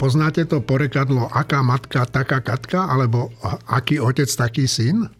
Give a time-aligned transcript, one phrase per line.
[0.00, 3.28] poznáte to porekadlo aká matka, taká katka, alebo
[3.68, 5.12] aký otec, taký syn?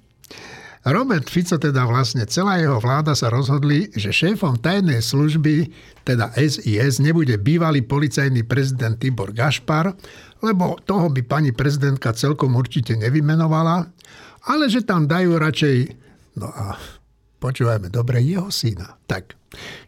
[0.80, 5.68] Robert Fico, teda vlastne celá jeho vláda sa rozhodli, že šéfom tajnej služby,
[6.08, 9.92] teda SIS, nebude bývalý policajný prezident Tibor Gašpar,
[10.40, 13.92] lebo toho by pani prezidentka celkom určite nevymenovala,
[14.48, 15.76] ale že tam dajú radšej,
[16.40, 16.80] no a
[17.44, 18.96] počúvajme dobre, jeho syna.
[19.04, 19.36] Tak,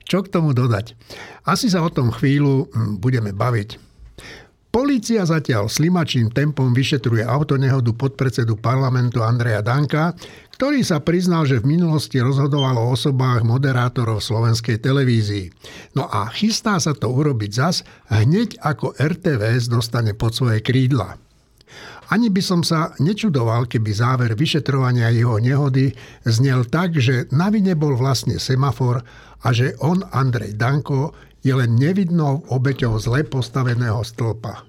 [0.05, 0.93] čo k tomu dodať?
[1.49, 3.92] Asi sa o tom chvíľu hm, budeme baviť.
[4.73, 10.17] Polícia zatiaľ slimačným tempom vyšetruje autonehodu podpredsedu parlamentu Andreja Danka,
[10.57, 15.53] ktorý sa priznal, že v minulosti rozhodoval o osobách moderátorov slovenskej televízii.
[15.93, 21.21] No a chystá sa to urobiť zas hneď ako RTVS dostane pod svoje krídla.
[22.09, 25.93] Ani by som sa nečudoval, keby záver vyšetrovania jeho nehody
[26.25, 29.05] znel tak, že na vine bol vlastne semafor
[29.45, 31.13] a že on, Andrej Danko,
[31.43, 34.63] je len nevidnou obeťou zle postaveného stĺpa.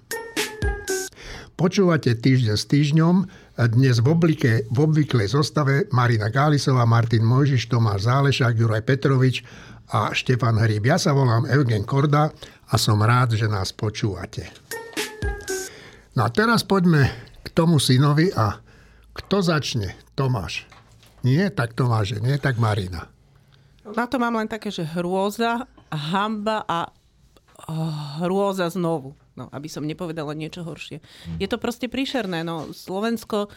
[1.54, 3.16] Počúvate týždeň s týždňom,
[3.78, 9.46] dnes v, oblike, v obvyklej zostave Marina Gálisová, Martin Mojžiš, Tomáš Zálešák, Juraj Petrovič
[9.94, 10.90] a Štefan Hríb.
[10.90, 12.34] Ja sa volám Eugen Korda
[12.68, 14.50] a som rád, že nás počúvate.
[16.18, 17.14] No a teraz poďme
[17.46, 18.58] k tomu synovi a
[19.14, 19.94] kto začne?
[20.18, 20.66] Tomáš.
[21.22, 23.14] Nie, tak Tomáš, nie, tak Marina.
[23.86, 26.92] Na to mám len také, že hrôza hamba a
[28.24, 29.16] hrôza znovu.
[29.34, 31.02] No, aby som nepovedala niečo horšie.
[31.42, 32.46] Je to proste príšerné.
[32.46, 33.50] No, Slovensko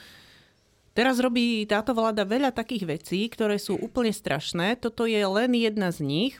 [0.96, 4.80] teraz robí táto vláda veľa takých vecí, ktoré sú úplne strašné.
[4.80, 6.34] Toto je len jedna z nich.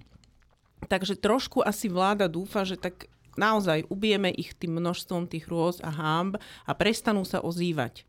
[0.89, 5.93] Takže trošku asi vláda dúfa, že tak naozaj ubijeme ich tým množstvom tých rôz a
[5.93, 8.09] hámb a prestanú sa ozývať.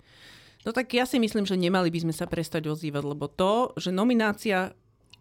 [0.63, 3.91] No tak ja si myslím, že nemali by sme sa prestať ozývať, lebo to, že
[3.91, 4.75] nominácia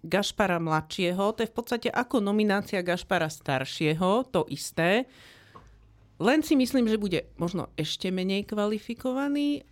[0.07, 5.11] Gašpara mladšieho, to je v podstate ako nominácia Gašpara staršieho, to isté.
[6.17, 9.67] Len si myslím, že bude možno ešte menej kvalifikovaný,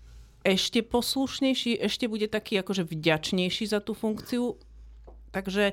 [0.45, 4.61] ešte poslušnejší, ešte bude taký akože vďačnejší za tú funkciu.
[5.33, 5.73] Takže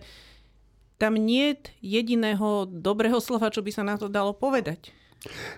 [0.95, 4.95] tam nie je jediného dobrého slova, čo by sa na to dalo povedať.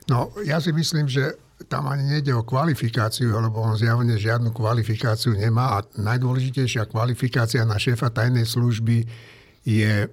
[0.09, 1.37] No, ja si myslím, že
[1.67, 7.79] tam ani nejde o kvalifikáciu, lebo on zjavne žiadnu kvalifikáciu nemá a najdôležitejšia kvalifikácia na
[7.79, 9.07] šéfa tajnej služby
[9.63, 10.07] je e,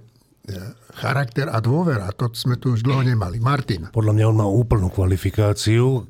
[0.95, 2.09] charakter a dôvera.
[2.15, 3.37] To sme tu už dlho nemali.
[3.43, 3.91] Martin.
[3.91, 6.07] Podľa mňa on má úplnú kvalifikáciu.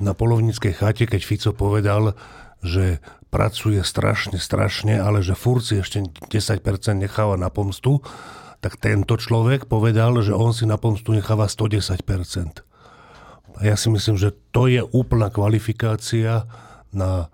[0.00, 2.16] Na polovníckej chate, keď Fico povedal,
[2.60, 6.60] že pracuje strašne, strašne, ale že furt si ešte 10%
[6.98, 8.02] necháva na pomstu,
[8.60, 12.69] tak tento človek povedal, že on si na pomstu necháva 110%.
[13.60, 16.48] A ja si myslím, že to je úplná kvalifikácia
[16.96, 17.28] na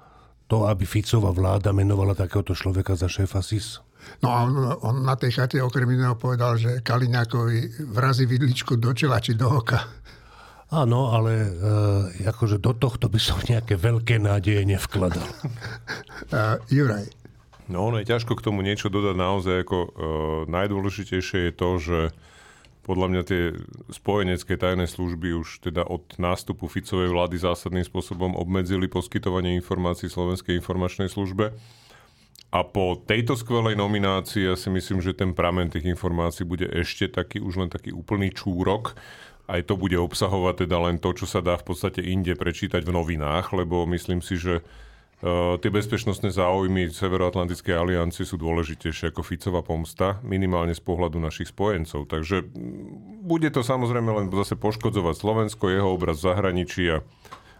[0.50, 3.78] to, aby Ficová vláda menovala takéhoto človeka za šéfa SIS.
[4.22, 4.46] No a
[4.86, 9.50] on na tej chate okrem iného povedal, že Kaliňákovi vrazí vidličku do čela či do
[9.50, 9.82] oka.
[10.66, 11.46] Áno, ale
[12.14, 15.22] e, akože do tohto by som nejaké veľké nádeje nevkladal.
[15.22, 17.06] uh, Juraj.
[17.70, 19.56] No ono je ťažko k tomu niečo dodať naozaj.
[19.62, 19.88] Ako, e,
[20.50, 21.98] najdôležitejšie je to, že
[22.86, 23.42] podľa mňa tie
[23.90, 30.54] spojenecké tajné služby už teda od nástupu Ficovej vlády zásadným spôsobom obmedzili poskytovanie informácií Slovenskej
[30.54, 31.50] informačnej službe.
[32.54, 37.10] A po tejto skvelej nominácii ja si myslím, že ten pramen tých informácií bude ešte
[37.10, 38.94] taký, už len taký úplný čúrok.
[39.50, 42.94] Aj to bude obsahovať teda len to, čo sa dá v podstate inde prečítať v
[42.94, 44.62] novinách, lebo myslím si, že
[45.16, 51.48] Uh, tie bezpečnostné záujmy Severoatlantickej aliancie sú dôležitejšie ako Ficová pomsta, minimálne z pohľadu našich
[51.56, 52.04] spojencov.
[52.04, 52.44] Takže
[53.24, 56.98] bude to samozrejme len zase poškodzovať Slovensko, jeho obraz v zahraničí a,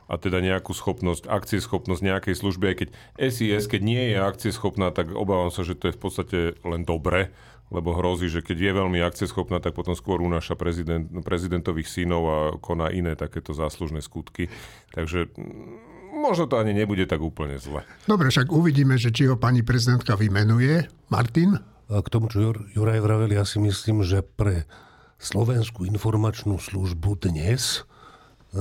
[0.05, 2.89] a teda nejakú schopnosť, akcieschopnosť nejakej služby, aj keď
[3.25, 7.33] SIS, keď nie je akcieschopná, tak obávam sa, že to je v podstate len dobre,
[7.73, 12.39] lebo hrozí, že keď je veľmi akcieschopná, tak potom skôr unáša prezident, prezidentových synov a
[12.61, 14.53] koná iné takéto záslužné skutky.
[14.93, 15.33] Takže
[16.27, 17.87] možno to ani nebude tak úplne zle.
[18.11, 20.91] Dobre, však uvidíme, že či ho pani prezidentka vymenuje.
[21.09, 21.63] Martin?
[21.87, 24.67] K tomu, čo Juraj vravel, ja si myslím, že pre
[25.23, 27.87] Slovenskú informačnú službu dnes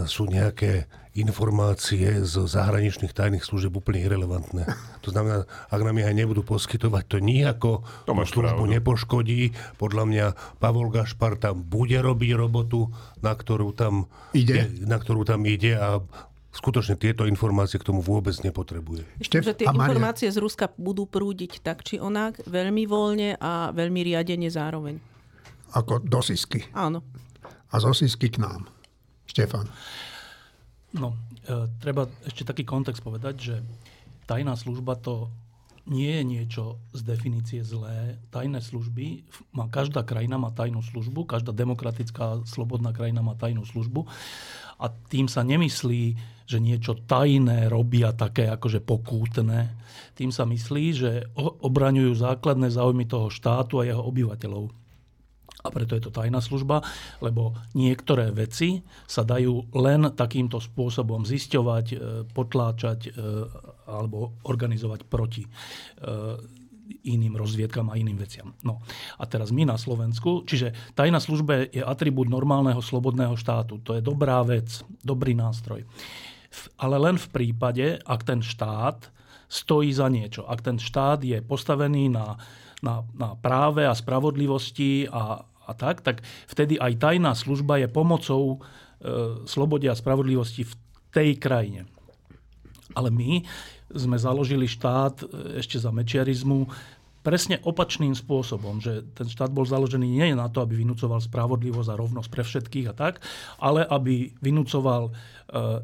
[0.05, 0.85] sú nejaké
[1.15, 4.67] informácie z zahraničných tajných služieb úplne irrelevantné.
[5.07, 8.73] To znamená, ak nám ich aj nebudú poskytovať, to nijako to službu pravdu.
[8.75, 9.41] nepoškodí.
[9.79, 10.25] Podľa mňa
[10.59, 12.91] Pavol Gašpar tam bude robiť robotu,
[13.23, 16.03] na ktorú tam ide, na ktorú tam ide a
[16.55, 19.03] skutočne tieto informácie k tomu vôbec nepotrebuje.
[19.19, 24.01] Štef, že tie informácie z Ruska budú prúdiť tak či onak, veľmi voľne a veľmi
[24.07, 24.95] riadene zároveň.
[25.75, 26.63] Ako do Sisky.
[26.71, 27.03] Áno.
[27.43, 28.71] A zo Sisky k nám.
[29.27, 29.67] Štefan.
[30.95, 33.55] No, e, treba ešte taký kontext povedať, že
[34.23, 35.27] tajná služba to
[35.85, 36.63] nie je niečo
[36.97, 38.17] z definície zlé.
[38.33, 44.09] Tajné služby, má, každá krajina má tajnú službu, každá demokratická, slobodná krajina má tajnú službu
[44.79, 46.03] a tým sa nemyslí,
[46.45, 49.73] že niečo tajné robia také akože pokútne.
[50.13, 54.85] Tým sa myslí, že obraňujú základné záujmy toho štátu a jeho obyvateľov
[55.65, 56.85] a preto je to tajná služba,
[57.25, 61.97] lebo niektoré veci sa dajú len takýmto spôsobom zisťovať, e,
[62.29, 63.11] potláčať e,
[63.89, 65.49] alebo organizovať proti e,
[67.05, 68.53] iným rozviedkam a iným veciam.
[68.61, 68.81] No
[69.17, 73.81] a teraz my na Slovensku, čiže tajná služba je atribút normálneho slobodného štátu.
[73.85, 75.85] To je dobrá vec, dobrý nástroj.
[76.79, 79.11] Ale len v prípade, ak ten štát
[79.45, 80.45] stojí za niečo.
[80.45, 82.37] Ak ten štát je postavený na,
[82.81, 88.43] na, na práve a spravodlivosti a, a tak, tak vtedy aj tajná služba je pomocou
[88.51, 88.57] e,
[89.45, 90.73] slobode a spravodlivosti v
[91.13, 91.85] tej krajine.
[92.95, 93.43] Ale my
[93.93, 95.25] sme založili štát e,
[95.61, 96.67] ešte za mečiarizmu
[97.25, 101.97] presne opačným spôsobom, že ten štát bol založený nie na to, aby vynúcoval spravodlivosť a
[101.97, 103.17] rovnosť pre všetkých a tak,
[103.57, 105.11] ale aby vynúcoval e,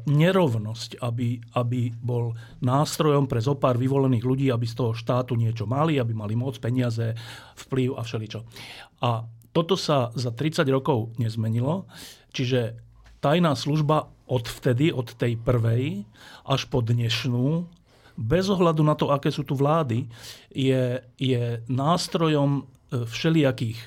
[0.06, 5.98] nerovnosť, aby, aby bol nástrojom pre zopár vyvolených ľudí, aby z toho štátu niečo mali,
[5.98, 7.18] aby mali moc, peniaze,
[7.58, 8.40] vplyv a všeličo.
[9.02, 11.90] A toto sa za 30 rokov nezmenilo,
[12.30, 12.78] čiže
[13.18, 16.06] tajná služba od vtedy, od tej prvej
[16.46, 17.66] až po dnešnú,
[18.16, 20.08] bez ohľadu na to, aké sú tu vlády,
[20.52, 22.62] je, je nástrojom e,
[23.08, 23.78] všelijakých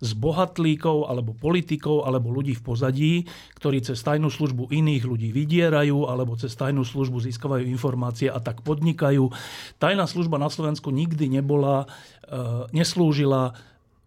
[0.00, 3.12] zbohatlíkov alebo politikov alebo ľudí v pozadí,
[3.60, 8.64] ktorí cez tajnú službu iných ľudí vydierajú alebo cez tajnú službu získavajú informácie a tak
[8.64, 9.28] podnikajú.
[9.76, 11.84] Tajná služba na Slovensku nikdy nebola,
[12.24, 13.52] e, neslúžila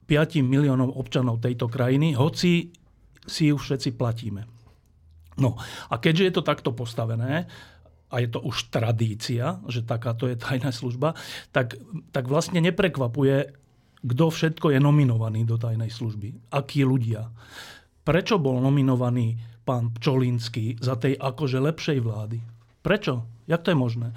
[0.09, 2.73] 5 miliónom občanov tejto krajiny, hoci
[3.23, 4.49] si ju všetci platíme.
[5.39, 5.57] No
[5.89, 7.49] a keďže je to takto postavené,
[8.13, 11.17] a je to už tradícia, že takáto je tajná služba,
[11.49, 11.81] tak,
[12.13, 13.49] tak vlastne neprekvapuje,
[14.05, 16.53] kto všetko je nominovaný do tajnej služby.
[16.53, 17.33] Akí ľudia.
[18.05, 22.37] Prečo bol nominovaný pán Pčolinský za tej akože lepšej vlády?
[22.83, 23.25] Prečo?
[23.49, 24.07] Jak to je možné?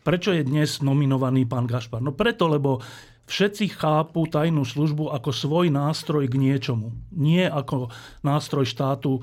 [0.00, 2.00] Prečo je dnes nominovaný pán Gašpar?
[2.00, 2.80] No preto, lebo
[3.22, 6.90] Všetci chápu tajnú službu ako svoj nástroj k niečomu.
[7.14, 7.88] Nie ako
[8.26, 9.20] nástroj štátu e,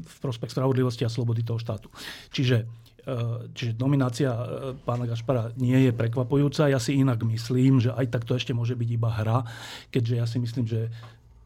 [0.00, 1.92] v prospech spravodlivosti a slobody toho štátu.
[2.32, 2.64] Čiže,
[3.52, 4.44] čiže nominácia e,
[4.78, 6.70] pána Gašpara nie je prekvapujúca.
[6.70, 9.42] Ja si inak myslím, že aj tak to ešte môže byť iba hra,
[9.90, 10.86] keďže ja si myslím, že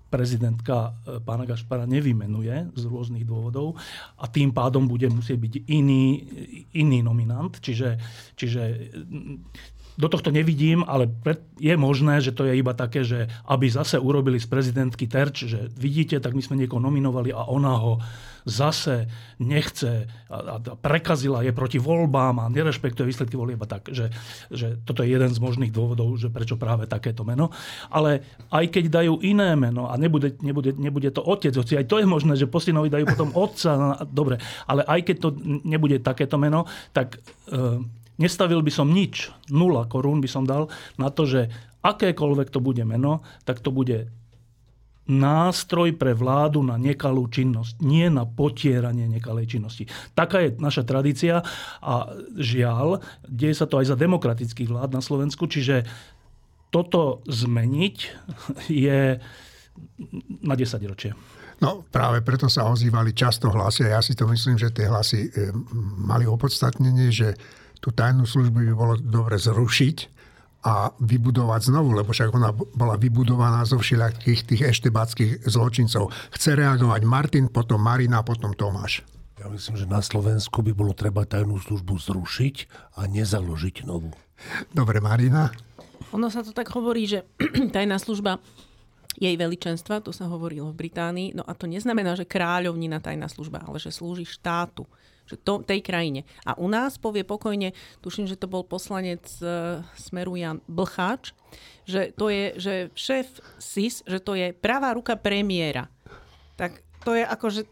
[0.06, 0.94] prezidentka
[1.26, 3.74] pána Gašpara nevymenuje z rôznych dôvodov
[4.16, 6.22] a tým pádom bude musieť byť iný,
[6.78, 7.50] iný nominant.
[7.58, 7.98] Čiže,
[8.38, 8.62] čiže
[9.96, 11.08] do tohto nevidím, ale
[11.56, 15.72] je možné, že to je iba také, že aby zase urobili z prezidentky terč, že
[15.72, 17.92] vidíte, tak my sme niekoho nominovali a ona ho
[18.46, 19.10] zase
[19.42, 23.90] nechce a, prekazila, je proti voľbám a nerešpektuje výsledky volieb a tak.
[23.90, 24.14] Že,
[24.54, 27.50] že toto je jeden z možných dôvodov, že prečo práve takéto meno.
[27.90, 28.22] Ale
[28.54, 32.06] aj keď dajú iné meno a nebude, nebude, nebude to otec, hoci aj to je
[32.06, 34.38] možné, že Postinovi dajú potom otca, dobre,
[34.70, 35.28] ale aj keď to
[35.66, 37.18] nebude takéto meno, tak
[37.50, 37.82] e,
[38.16, 41.52] Nestavil by som nič, nula korún by som dal na to, že
[41.84, 44.08] akékoľvek to bude meno, tak to bude
[45.06, 49.86] nástroj pre vládu na nekalú činnosť, nie na potieranie nekalej činnosti.
[50.18, 51.46] Taká je naša tradícia
[51.78, 51.94] a
[52.34, 55.86] žiaľ, deje sa to aj za demokratických vlád na Slovensku, čiže
[56.74, 57.96] toto zmeniť
[58.88, 59.22] je
[60.42, 61.14] na 10 ročie.
[61.56, 65.20] No práve preto sa ozývali často hlasy a ja si to myslím, že tie hlasy
[65.30, 65.54] eh,
[66.02, 67.32] mali opodstatnenie, že
[67.80, 70.16] tú tajnú službu by bolo dobre zrušiť
[70.66, 76.10] a vybudovať znovu, lebo však ona bola vybudovaná zo všelijakých tých eštebáckých zločincov.
[76.34, 79.06] Chce reagovať Martin, potom Marina, potom Tomáš.
[79.38, 82.56] Ja myslím, že na Slovensku by bolo treba tajnú službu zrušiť
[82.98, 84.10] a nezaložiť novú.
[84.74, 85.54] Dobre, Marina?
[86.10, 87.22] Ono sa to tak hovorí, že
[87.76, 88.42] tajná služba
[89.16, 93.64] jej veličenstva, to sa hovorilo v Británii, no a to neznamená, že kráľovnina tajná služba,
[93.64, 94.84] ale že slúži štátu
[95.26, 96.22] že to, tej krajine.
[96.46, 101.34] A u nás povie pokojne, tuším, že to bol poslanec uh, Smeru Jan Blcháč,
[101.86, 105.90] že to je, že šéf SIS, že to je pravá ruka premiéra.
[106.58, 107.62] Tak to je ako, že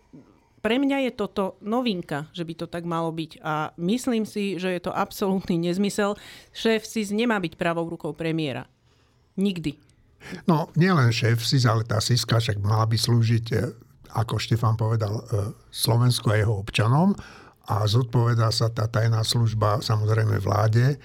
[0.65, 3.45] pre mňa je toto novinka, že by to tak malo byť.
[3.45, 6.17] A myslím si, že je to absolútny nezmysel.
[6.57, 8.65] Šéf SIS nemá byť pravou rukou premiéra.
[9.37, 9.77] Nikdy.
[10.49, 13.57] No, nielen šéf SIS, ale tá SISka však mala by slúžiť, e,
[14.17, 15.23] ako Štefan povedal, e,
[15.69, 17.13] Slovensku a jeho občanom
[17.65, 20.97] a zodpovedá sa tá tajná služba samozrejme vláde, e,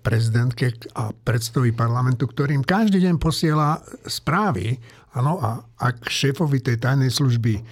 [0.00, 4.80] prezidentke a predstovi parlamentu, ktorým každý deň posiela správy.
[5.12, 7.62] Ano, a ak šéfovi tej tajnej služby e,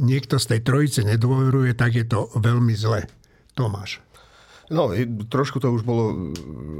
[0.00, 3.04] niekto z tej trojice nedôveruje, tak je to veľmi zle.
[3.52, 4.00] Tomáš.
[4.70, 4.94] No,
[5.26, 6.30] trošku to už bolo,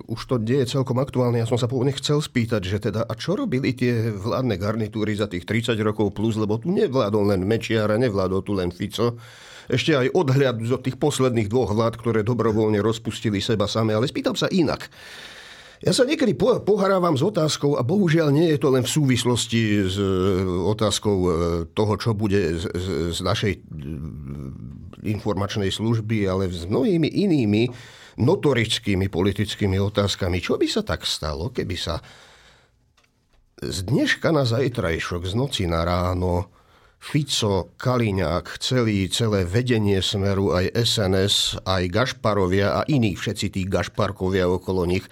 [0.06, 1.42] už to nie je celkom aktuálne.
[1.42, 5.26] Ja som sa pôvodne chcel spýtať, že teda, a čo robili tie vládne garnitúry za
[5.26, 9.18] tých 30 rokov plus, lebo tu nevládol len Mečiara, nevládol tu len Fico.
[9.70, 13.94] Ešte aj odhľad zo tých posledných dvoch vlád, ktoré dobrovoľne rozpustili seba same.
[13.94, 14.90] Ale spýtam sa inak.
[15.80, 19.96] Ja sa niekedy pohrávam s otázkou, a bohužiaľ nie je to len v súvislosti s
[19.96, 20.04] e,
[20.44, 21.28] otázkou e,
[21.72, 22.68] toho, čo bude z,
[23.16, 23.60] z našej e,
[25.08, 27.72] informačnej služby, ale s mnohými inými
[28.20, 30.44] notorickými politickými otázkami.
[30.44, 32.04] Čo by sa tak stalo, keby sa
[33.64, 36.52] z dneška na zajtrajšok, z noci na ráno,
[37.00, 44.44] Fico, Kaliňák, celý, celé vedenie Smeru, aj SNS, aj Gašparovia a iní všetci tí Gašparkovia
[44.44, 45.08] okolo nich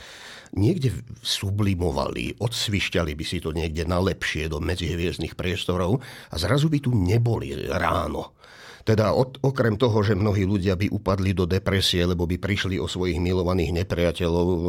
[0.53, 0.93] niekde
[1.25, 6.93] sublimovali, odsvišťali by si to niekde na lepšie do medzihviezdnych priestorov a zrazu by tu
[6.93, 8.37] neboli ráno.
[8.85, 12.89] Teda od, okrem toho, že mnohí ľudia by upadli do depresie, lebo by prišli o
[12.89, 14.61] svojich milovaných nepriateľov, e,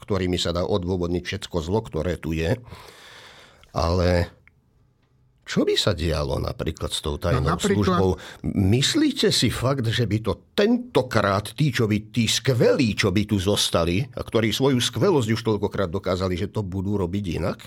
[0.00, 2.56] ktorými sa dá odôvodniť všetko zlo, ktoré tu je.
[3.76, 4.32] Ale
[5.44, 7.84] čo by sa dialo napríklad s tou tajnou no, napríklad...
[7.84, 8.10] službou?
[8.56, 13.36] Myslíte si fakt, že by to tentokrát tí, čo by, tí skvelí, čo by tu
[13.36, 17.60] zostali, a ktorí svoju skvelosť už toľkokrát dokázali, že to budú robiť inak?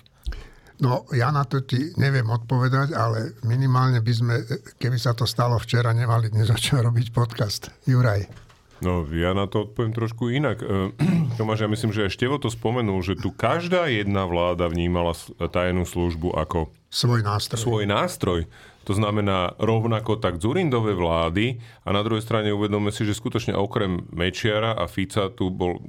[0.77, 4.35] No, ja na to ti neviem odpovedať, ale minimálne by sme,
[4.77, 7.73] keby sa to stalo včera, nemali dnes robiť podcast.
[7.89, 8.46] Juraj.
[8.81, 10.61] No, ja na to odpoviem trošku inak.
[10.61, 10.93] E,
[11.37, 15.85] Tomáš, ja myslím, že aj Števo to spomenul, že tu každá jedna vláda vnímala tajnú
[15.85, 17.59] službu ako svoj nástroj.
[17.59, 18.39] Svoj nástroj.
[18.87, 24.07] To znamená rovnako tak Zurindové vlády a na druhej strane uvedome si, že skutočne okrem
[24.15, 25.83] Mečiara a Fica tu bol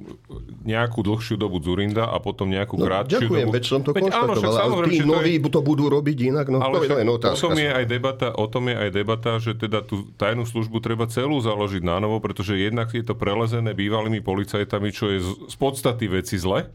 [0.67, 3.55] nejakú dlhšiu dobu Zurinda a potom nejakú no, krátšiu ďakujem, dobu.
[3.55, 5.53] veď som to veď konštatoval, áno, ale tí noví to, je...
[5.55, 7.39] to budú robiť inak, no ale to je len otázka.
[7.39, 10.83] O tom je, aj debata, o tom je aj debata, že teda tú tajnú službu
[10.83, 15.55] treba celú založiť na novo, pretože jednak je to prelezené bývalými policajtami, čo je z
[15.55, 16.67] podstaty veci zle,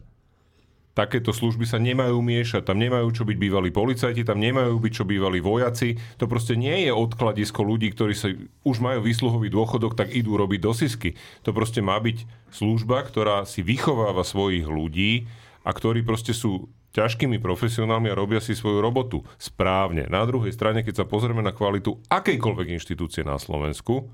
[0.95, 2.71] takéto služby sa nemajú miešať.
[2.71, 5.99] Tam nemajú čo byť bývalí policajti, tam nemajú byť čo bývalí vojaci.
[6.17, 8.31] To proste nie je odkladisko ľudí, ktorí sa
[8.63, 11.19] už majú výsluhový dôchodok, tak idú robiť do sisky.
[11.43, 12.23] To proste má byť
[12.55, 15.27] služba, ktorá si vychováva svojich ľudí
[15.67, 20.07] a ktorí proste sú ťažkými profesionálmi a robia si svoju robotu správne.
[20.07, 24.07] Na druhej strane, keď sa pozrieme na kvalitu akejkoľvek inštitúcie na Slovensku,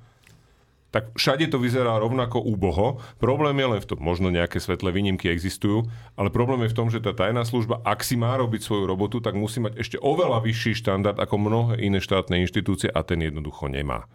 [0.91, 2.99] tak všade to vyzerá rovnako úboho.
[3.17, 5.87] Problém je len v tom, možno nejaké svetlé výnimky existujú,
[6.19, 9.23] ale problém je v tom, že tá tajná služba, ak si má robiť svoju robotu,
[9.23, 13.71] tak musí mať ešte oveľa vyšší štandard ako mnohé iné štátne inštitúcie a ten jednoducho
[13.71, 14.05] nemá.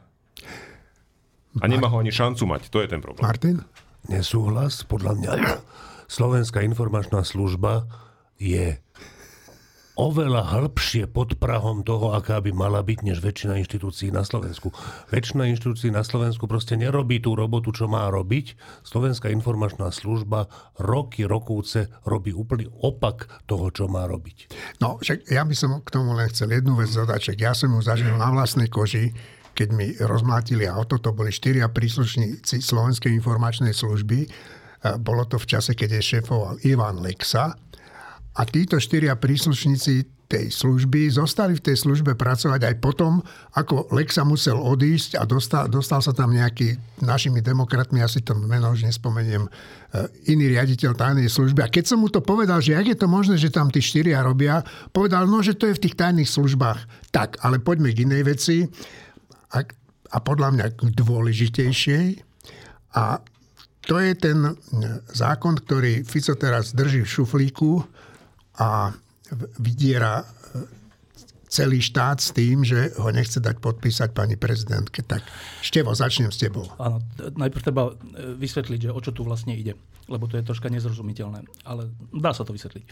[1.56, 3.24] A nemá ho ani šancu mať, to je ten problém.
[3.24, 3.64] Martin?
[4.12, 5.32] Nesúhlas, podľa mňa
[6.06, 7.90] Slovenská informačná služba
[8.38, 8.78] je
[9.96, 14.68] oveľa hĺbšie pod prahom toho, aká by mala byť, než väčšina inštitúcií na Slovensku.
[15.08, 18.60] Väčšina inštitúcií na Slovensku proste nerobí tú robotu, čo má robiť.
[18.84, 24.52] Slovenská informačná služba roky, rokúce robí úplný opak toho, čo má robiť.
[24.84, 27.72] No, však ja by som k tomu len chcel jednu vec dodať, však ja som
[27.72, 29.16] ju zažil na vlastnej koži,
[29.56, 34.28] keď mi rozmlátili auto, to boli štyria príslušníci Slovenskej informačnej služby.
[35.00, 37.56] Bolo to v čase, keď je šéfoval Ivan Lexa
[38.36, 43.22] a títo štyria príslušníci tej služby zostali v tej službe pracovať aj potom,
[43.54, 48.74] ako Lexa musel odísť a dostal, dostal sa tam nejaký našimi demokratmi, asi to meno
[48.74, 49.50] už nespomeniem, e,
[50.34, 51.62] iný riaditeľ tajnej služby.
[51.62, 54.26] A keď som mu to povedal, že ak je to možné, že tam tí štyria
[54.26, 57.14] robia, povedal, no, že to je v tých tajných službách.
[57.14, 58.56] Tak, ale poďme k inej veci.
[59.54, 59.62] A,
[60.10, 62.06] a podľa mňa k dôležitejšej.
[62.98, 63.22] A
[63.86, 64.58] to je ten
[65.14, 67.86] zákon, ktorý Fico teraz drží v šuflíku,
[68.56, 68.92] a
[69.58, 70.26] vydiera e,
[71.46, 75.00] celý štát s tým, že ho nechce dať podpísať pani prezidentke.
[75.06, 75.24] Tak
[75.62, 76.66] Števo, začnem s tebou.
[76.76, 77.94] Áno, najprv treba e,
[78.36, 79.78] vysvetliť, že o čo tu vlastne ide,
[80.10, 82.84] lebo to je troška nezrozumiteľné, ale dá sa to vysvetliť.
[82.84, 82.88] E,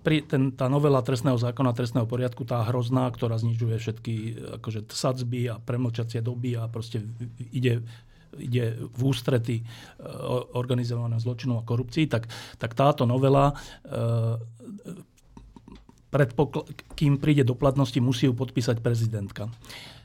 [0.00, 4.14] pri ten, tá novela trestného zákona, trestného poriadku, tá hrozná, ktorá znižuje všetky
[4.60, 7.04] akože, sadzby a premlčacie doby a proste
[7.52, 7.84] ide
[8.38, 9.64] ide v ústrety e,
[10.54, 13.54] organizovaného zločinu a korupcii, tak, tak táto novela e,
[16.10, 19.50] predpokl- kým príde do platnosti, musí ju podpísať prezidentka.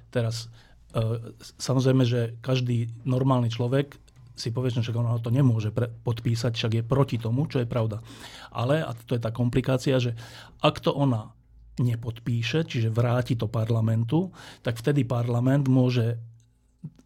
[0.09, 0.49] Teraz,
[0.93, 3.97] e, samozrejme, že každý normálny človek
[4.35, 8.03] si povie, že ona to nemôže pre- podpísať, však je proti tomu, čo je pravda.
[8.51, 10.11] Ale, a to je tá komplikácia, že
[10.59, 11.31] ak to ona
[11.79, 14.31] nepodpíše, čiže vráti to parlamentu,
[14.63, 16.19] tak vtedy parlament môže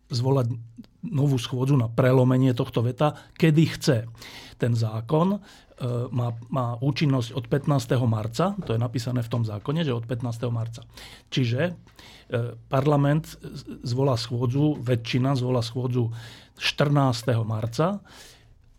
[0.09, 0.57] zvolať
[1.03, 3.97] novú schôdzu na prelomenie tohto veta, kedy chce.
[4.59, 5.39] ten zákon e,
[6.11, 7.95] má, má účinnosť od 15.
[8.03, 10.51] marca, to je napísané v tom zákone, že od 15.
[10.51, 10.83] marca.
[11.31, 11.71] Čiže e,
[12.67, 13.39] parlament
[13.87, 16.11] zvolá schôdzu, väčšina zvolá schôdzu
[16.59, 17.31] 14.
[17.47, 18.03] marca,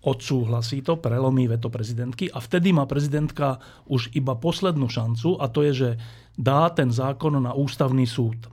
[0.01, 5.61] odsúhlasí to, prelomí veto prezidentky a vtedy má prezidentka už iba poslednú šancu a to
[5.69, 5.91] je, že
[6.41, 8.49] dá ten zákon na ústavný súd.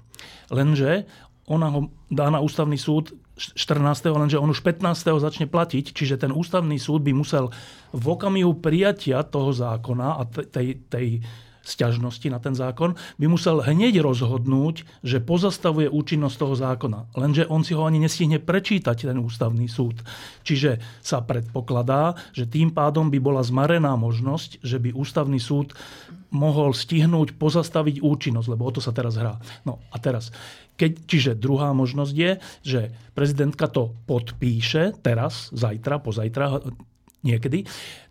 [0.52, 1.08] Lenže
[1.48, 4.10] ona ho dá na ústavný súd 14.
[4.10, 5.22] lenže on už 15.
[5.22, 7.54] začne platiť, čiže ten ústavný súd by musel
[7.94, 11.22] v okamihu prijatia toho zákona a tej, tej
[11.68, 17.12] sťažnosti na ten zákon, by musel hneď rozhodnúť, že pozastavuje účinnosť toho zákona.
[17.20, 20.00] Lenže on si ho ani nestihne prečítať, ten ústavný súd.
[20.48, 25.76] Čiže sa predpokladá, že tým pádom by bola zmarená možnosť, že by ústavný súd
[26.32, 29.40] mohol stihnúť pozastaviť účinnosť, lebo o to sa teraz hrá.
[29.64, 30.32] No a teraz,
[30.78, 32.32] keď, čiže druhá možnosť je,
[32.62, 32.82] že
[33.18, 36.62] prezidentka to podpíše teraz, zajtra, pozajtra,
[37.26, 37.66] niekedy,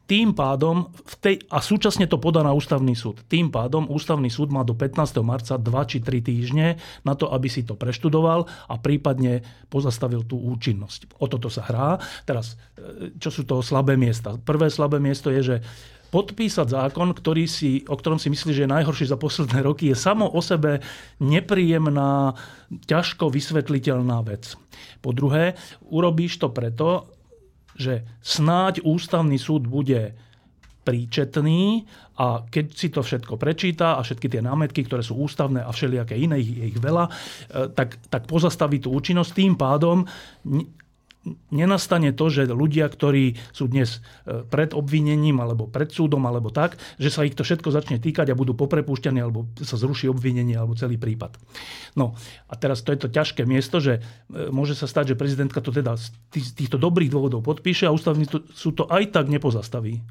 [0.07, 3.27] tým pádom, v tej, a súčasne to podá na ústavný súd.
[3.27, 5.19] Tým pádom ústavný súd má do 15.
[5.27, 10.39] marca 2 či 3 týždne na to, aby si to preštudoval a prípadne pozastavil tú
[10.39, 11.19] účinnosť.
[11.19, 11.99] O toto sa hrá.
[12.23, 14.39] Teraz, e, čo sú to slabé miesta?
[14.39, 15.57] Prvé slabé miesto je, že
[16.17, 19.97] podpísať zákon, ktorý si, o ktorom si myslí, že je najhorší za posledné roky, je
[20.01, 20.81] samo o sebe
[21.21, 22.33] nepríjemná,
[22.89, 24.57] ťažko vysvetliteľná vec.
[25.05, 25.61] Po druhé,
[25.93, 27.13] urobíš to preto,
[27.77, 30.17] že snáď ústavný súd bude
[30.89, 31.85] príčetný
[32.17, 36.17] a keď si to všetko prečíta a všetky tie námetky, ktoré sú ústavné a všelijaké
[36.17, 37.13] iné, je ich veľa, e,
[37.77, 39.37] tak, tak pozastaví tú účinnosť.
[39.37, 40.09] Tým pádom
[41.51, 46.79] nenastane to, že ľudia, ktorí sú dnes e, pred obvinením alebo pred súdom alebo tak,
[46.97, 50.79] že sa ich to všetko začne týkať a budú poprepúšťaní alebo sa zruší obvinenie alebo
[50.79, 51.39] celý prípad.
[51.99, 52.15] No
[52.47, 55.75] a teraz to je to ťažké miesto, že e, môže sa stať, že prezidentka to
[55.75, 56.15] teda z
[56.55, 60.05] týchto dobrých dôvodov podpíše a ústavný súd to aj tak nepozastaví.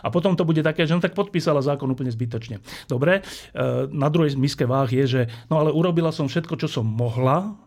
[0.00, 2.62] A potom to bude také, že on tak podpísala zákon úplne zbytočne.
[2.86, 3.22] Dobre, e,
[3.90, 7.58] na druhej miske váh je, že no ale urobila som všetko, čo som mohla,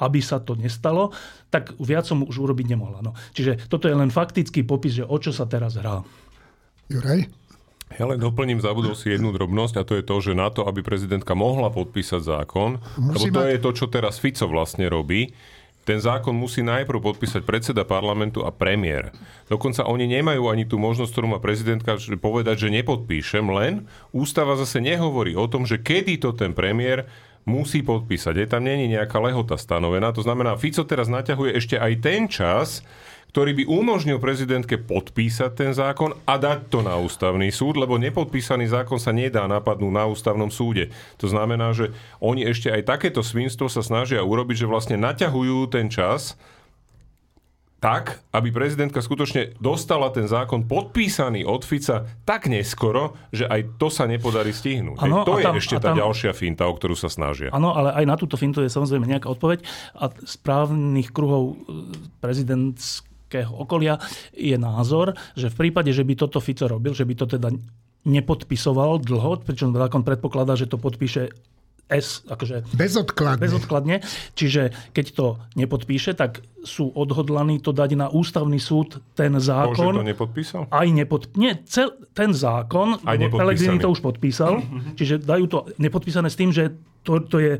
[0.00, 1.12] aby sa to nestalo,
[1.48, 3.00] tak viac som už urobiť nemohla.
[3.00, 3.12] No.
[3.32, 6.04] Čiže toto je len faktický popis, že o čo sa teraz hrá.
[6.92, 7.26] Juraj?
[7.94, 10.82] Ja len doplním, zabudol si jednu drobnosť a to je to, že na to, aby
[10.82, 13.50] prezidentka mohla podpísať zákon, Musí lebo to mať...
[13.54, 15.30] je to, čo teraz Fico vlastne robí,
[15.86, 19.14] ten zákon musí najprv podpísať predseda parlamentu a premiér.
[19.46, 24.82] Dokonca oni nemajú ani tú možnosť, ktorú má prezidentka, povedať, že nepodpíšem, len ústava zase
[24.82, 27.06] nehovorí o tom, že kedy to ten premiér
[27.46, 28.34] musí podpísať.
[28.42, 30.10] Je tam není nejaká lehota stanovená.
[30.12, 32.82] To znamená, Fico teraz naťahuje ešte aj ten čas,
[33.30, 38.72] ktorý by umožnil prezidentke podpísať ten zákon a dať to na ústavný súd, lebo nepodpísaný
[38.72, 40.88] zákon sa nedá napadnúť na ústavnom súde.
[41.22, 45.92] To znamená, že oni ešte aj takéto svinstvo sa snažia urobiť, že vlastne naťahujú ten
[45.92, 46.34] čas,
[47.76, 53.92] tak, aby prezidentka skutočne dostala ten zákon podpísaný od Fica tak neskoro, že aj to
[53.92, 54.96] sa nepodarí stihnúť.
[54.96, 57.52] Ano, to je tam, ešte tá tam, ďalšia finta, o ktorú sa snažia.
[57.52, 59.60] Áno, ale aj na túto fintu je samozrejme nejaká odpoveď
[59.92, 61.54] a správnych kruhov e,
[62.24, 64.00] prezidentského okolia
[64.32, 67.52] je názor, že v prípade, že by toto Fico robil, že by to teda
[68.06, 71.34] nepodpisoval dlho, pričom zákon predpokladá, že to podpíše
[71.86, 72.66] S, akože...
[72.74, 73.42] Bezodkladne.
[73.46, 73.96] Bezodkladne.
[74.34, 79.94] Čiže keď to nepodpíše, tak sú odhodlaní to dať na ústavný súd ten zákon.
[79.94, 80.62] Bože, to nepodpísal?
[80.74, 81.30] Aj nepod...
[81.38, 84.66] Nie, cel, ten zákon, aj Pelegrini to už podpísal,
[84.98, 86.74] čiže dajú to nepodpísané s tým, že
[87.06, 87.52] to, to je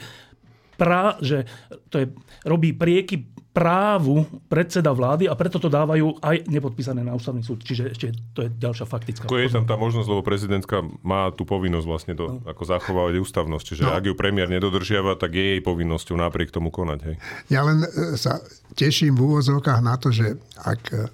[0.74, 1.46] pra, že
[1.86, 2.06] to je,
[2.42, 3.22] robí prieky
[3.56, 7.64] právu predseda vlády a preto to dávajú aj nepodpísané na ústavný súd.
[7.64, 9.24] Čiže ešte to je ďalšia faktická.
[9.24, 12.44] Ako je tam tá možnosť, lebo prezidentka má tú povinnosť vlastne to, no.
[12.44, 13.64] ako zachovávať ústavnosť.
[13.64, 13.96] Čiže no.
[13.96, 16.98] ak ju premiér nedodržiava, tak je jej povinnosťou napriek tomu konať.
[17.08, 17.16] Hej.
[17.48, 18.44] Ja len e, sa
[18.76, 21.08] teším v úvozovkách na to, že ak e,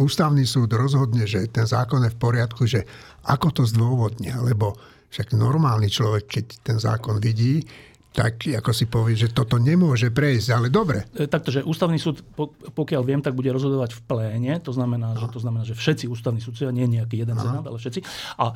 [0.00, 2.88] ústavný súd rozhodne, že ten zákon je v poriadku, že
[3.28, 4.80] ako to zdôvodnia, lebo
[5.12, 7.60] však normálny človek, keď ten zákon vidí,
[8.12, 11.08] tak ako si povie, že toto nemôže prejsť, ale dobre.
[11.16, 12.20] E, takto, že ústavný súd,
[12.76, 16.44] pokiaľ viem, tak bude rozhodovať v pléne, to znamená, že, to znamená, že všetci ústavní
[16.44, 18.04] súdcia, nie nejaký jeden senát, ale všetci.
[18.36, 18.52] A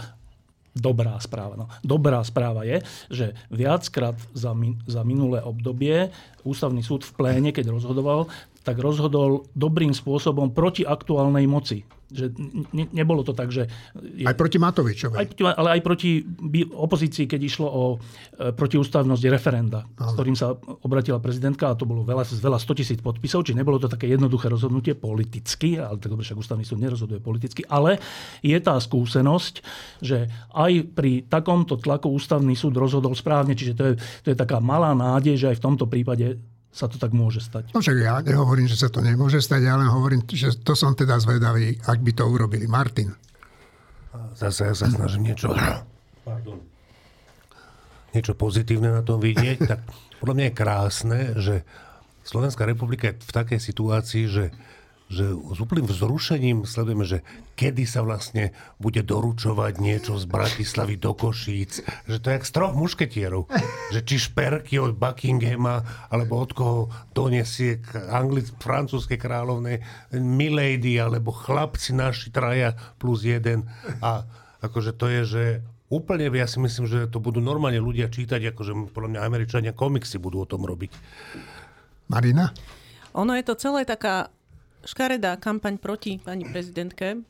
[0.76, 1.56] dobrá správa.
[1.56, 1.66] No.
[1.80, 6.12] Dobrá správa je, že viackrát za, min, za minulé obdobie
[6.44, 8.28] ústavný súd v pléne, keď rozhodoval,
[8.60, 11.88] tak rozhodol dobrým spôsobom proti aktuálnej moci.
[12.06, 12.38] Že
[12.70, 13.66] ne, nebolo to tak, že...
[13.98, 15.18] Je, aj proti Matovičovej.
[15.18, 15.26] Aj,
[15.58, 16.22] ale aj proti
[16.70, 17.96] opozícii, keď išlo o e,
[18.54, 20.06] protiústavnosť referenda, ale.
[20.06, 20.54] s ktorým sa
[20.86, 24.46] obratila prezidentka, a to bolo veľa, veľa 100 tisíc podpisov, či nebolo to také jednoduché
[24.46, 27.98] rozhodnutie politicky, ale tak však ústavný súd nerozhoduje politicky, ale
[28.38, 29.54] je tá skúsenosť,
[29.98, 34.62] že aj pri takomto tlaku ústavný súd rozhodol správne, čiže to je, to je taká
[34.62, 36.38] malá nádej, že aj v tomto prípade
[36.76, 37.72] sa to tak môže stať.
[37.72, 40.92] No však ja nehovorím, že sa to nemôže stať, ja len hovorím, že to som
[40.92, 42.68] teda zvedavý, ak by to urobili.
[42.68, 43.16] Martin.
[44.36, 45.56] Zase ja sa snažím niečo...
[46.20, 46.60] Pardon.
[48.12, 49.80] Niečo pozitívne na tom vidieť, tak
[50.20, 51.54] podľa mňa je krásne, že
[52.26, 54.44] Slovenská republika je v takej situácii, že
[55.06, 57.22] že s úplným vzrušením sledujeme, že
[57.54, 58.50] kedy sa vlastne
[58.82, 61.86] bude doručovať niečo z Bratislavy do Košíc.
[62.10, 63.46] Že to je jak z troch mušketierov.
[63.94, 66.80] Že či šperky od Buckinghama, alebo od koho
[67.14, 67.78] donesie
[68.10, 69.78] anglic, francúzske kráľovné
[70.18, 73.70] Milady, alebo chlapci naši traja plus jeden.
[74.02, 74.26] A
[74.58, 75.44] akože to je, že
[75.86, 80.18] úplne, ja si myslím, že to budú normálne ľudia čítať, akože podľa mňa Američania komiksy
[80.18, 80.90] budú o tom robiť.
[82.10, 82.50] Marina?
[83.14, 84.34] Ono je to celé taká
[84.86, 87.20] škaredá kampaň proti pani prezidentke.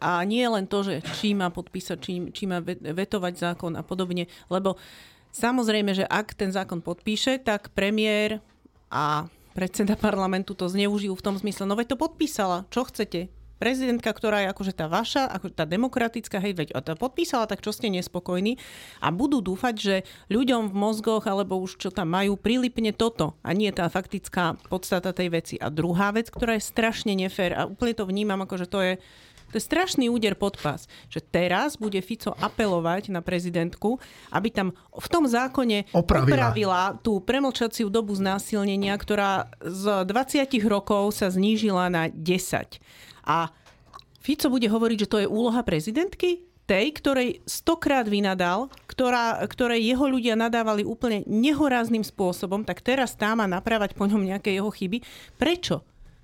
[0.00, 4.24] A nie len to, že či má podpísať, či, či má vetovať zákon a podobne,
[4.48, 4.80] lebo
[5.36, 8.40] samozrejme, že ak ten zákon podpíše, tak premiér
[8.88, 13.28] a predseda parlamentu to zneužijú v tom zmysle, no veď to podpísala, čo chcete?
[13.62, 17.70] Prezidentka, ktorá je akože tá vaša, ako tá demokratická, hej, veď to podpísala, tak čo
[17.70, 18.58] ste nespokojní
[18.98, 19.94] a budú dúfať, že
[20.34, 25.14] ľuďom v mozgoch alebo už čo tam majú, prilipne toto a nie tá faktická podstata
[25.14, 25.54] tej veci.
[25.62, 28.94] A druhá vec, ktorá je strašne nefér a úplne to vnímam ako, že to je
[29.52, 34.00] to je strašný úder pod pás, že teraz bude Fico apelovať na prezidentku,
[34.32, 41.20] aby tam v tom zákone opravila, opravila tú premlčaciu dobu znásilnenia, ktorá z 20 rokov
[41.20, 42.80] sa znížila na 10.
[43.26, 43.50] A
[44.22, 46.52] Fico bude hovoriť, že to je úloha prezidentky?
[46.62, 53.34] tej, ktorej stokrát vynadal, ktorá, ktorej jeho ľudia nadávali úplne nehorázným spôsobom, tak teraz tá
[53.34, 55.02] má napravať po ňom nejaké jeho chyby.
[55.36, 55.82] Prečo?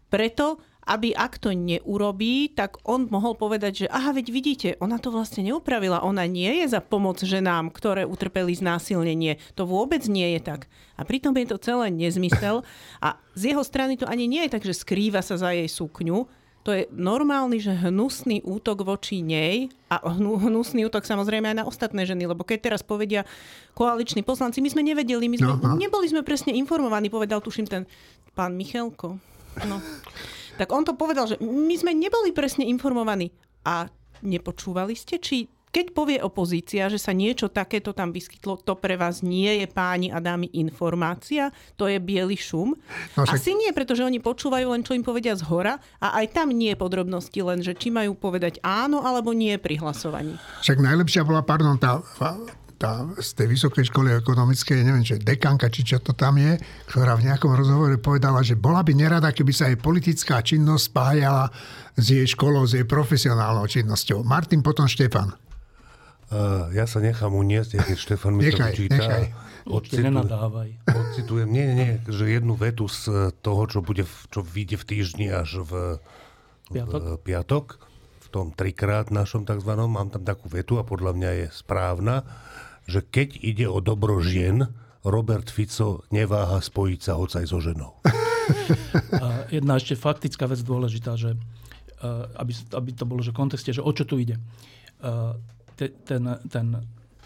[0.09, 0.57] Preto,
[0.89, 5.45] aby ak to neurobí, tak on mohol povedať, že aha, veď vidíte, ona to vlastne
[5.45, 6.01] neupravila.
[6.01, 9.37] Ona nie je za pomoc ženám, ktoré utrpeli znásilnenie.
[9.53, 10.65] To vôbec nie je tak.
[10.97, 12.65] A pritom je to celé nezmysel.
[13.05, 16.25] A z jeho strany to ani nie je tak, že skrýva sa za jej sukňu,
[16.69, 22.05] to je normálny, že hnusný útok voči nej a hnusný útok samozrejme aj na ostatné
[22.05, 23.25] ženy, lebo keď teraz povedia
[23.73, 27.89] koaliční poslanci, my sme nevedeli, my sme, no, neboli sme presne informovaní, povedal tuším ten
[28.37, 29.17] pán Michalko.
[29.65, 29.81] No.
[30.61, 33.33] Tak on to povedal, že my sme neboli presne informovaní.
[33.65, 33.89] A
[34.21, 39.21] nepočúvali ste, či keď povie opozícia, že sa niečo takéto tam vyskytlo, to pre vás
[39.21, 42.77] nie je páni a dámy informácia, to je biely šum.
[43.15, 43.37] No, však...
[43.37, 46.73] Asi nie, pretože oni počúvajú len, čo im povedia z hora a aj tam nie
[46.73, 50.37] je podrobnosti, len, že či majú povedať áno alebo nie pri hlasovaní.
[50.65, 52.01] Však najlepšia bola, pardon, tá
[52.79, 56.55] tá, z tej vysokej školy ekonomickej, neviem, čo dekanka, či čo to tam je,
[56.87, 61.51] ktorá v nejakom rozhovore povedala, že bola by nerada, keby sa jej politická činnosť spájala
[61.99, 64.23] s jej školou, s jej profesionálnou činnosťou.
[64.23, 65.48] Martin, potom Štefan.
[66.29, 69.01] Uh, ja sa nechám uniesť, keď Štefan mi nechaj, to vyčíta.
[69.01, 69.25] Nechaj.
[69.69, 70.17] Odcitujem,
[70.85, 75.61] odcitujem, nie, nie, že jednu vetu z toho, čo, bude, čo vyjde v týždni až
[75.65, 75.73] v,
[76.73, 77.01] piatok.
[77.01, 77.67] v piatok,
[78.25, 82.25] v tom trikrát našom takzvanom, mám tam takú vetu a podľa mňa je správna,
[82.89, 84.73] že keď ide o dobro žien,
[85.05, 88.01] Robert Fico neváha spojiť sa hocaj so ženou.
[89.21, 91.37] A jedna ešte faktická vec dôležitá, že
[92.41, 94.41] aby, aby to bolo že v kontexte, že o čo tu ide
[95.79, 96.67] te, ten, ten,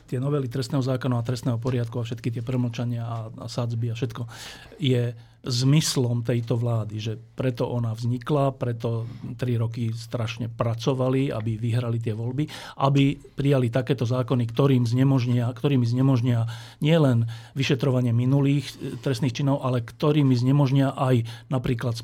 [0.05, 3.97] tie novely trestného zákona a trestného poriadku a všetky tie premlčania a, a sadzby a
[3.97, 4.29] všetko
[4.77, 11.99] je zmyslom tejto vlády, že preto ona vznikla, preto tri roky strašne pracovali, aby vyhrali
[11.99, 12.47] tie voľby,
[12.79, 16.47] aby prijali takéto zákony, ktorým znemožnia, ktorými znemožnia
[16.79, 17.27] nielen
[17.59, 22.03] vyšetrovanie minulých e, trestných činov, ale ktorými znemožnia aj napríklad e,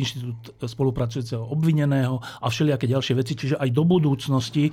[0.00, 3.36] inštitút spolupracujúceho obvineného a všelijaké ďalšie veci.
[3.36, 4.72] Čiže aj do budúcnosti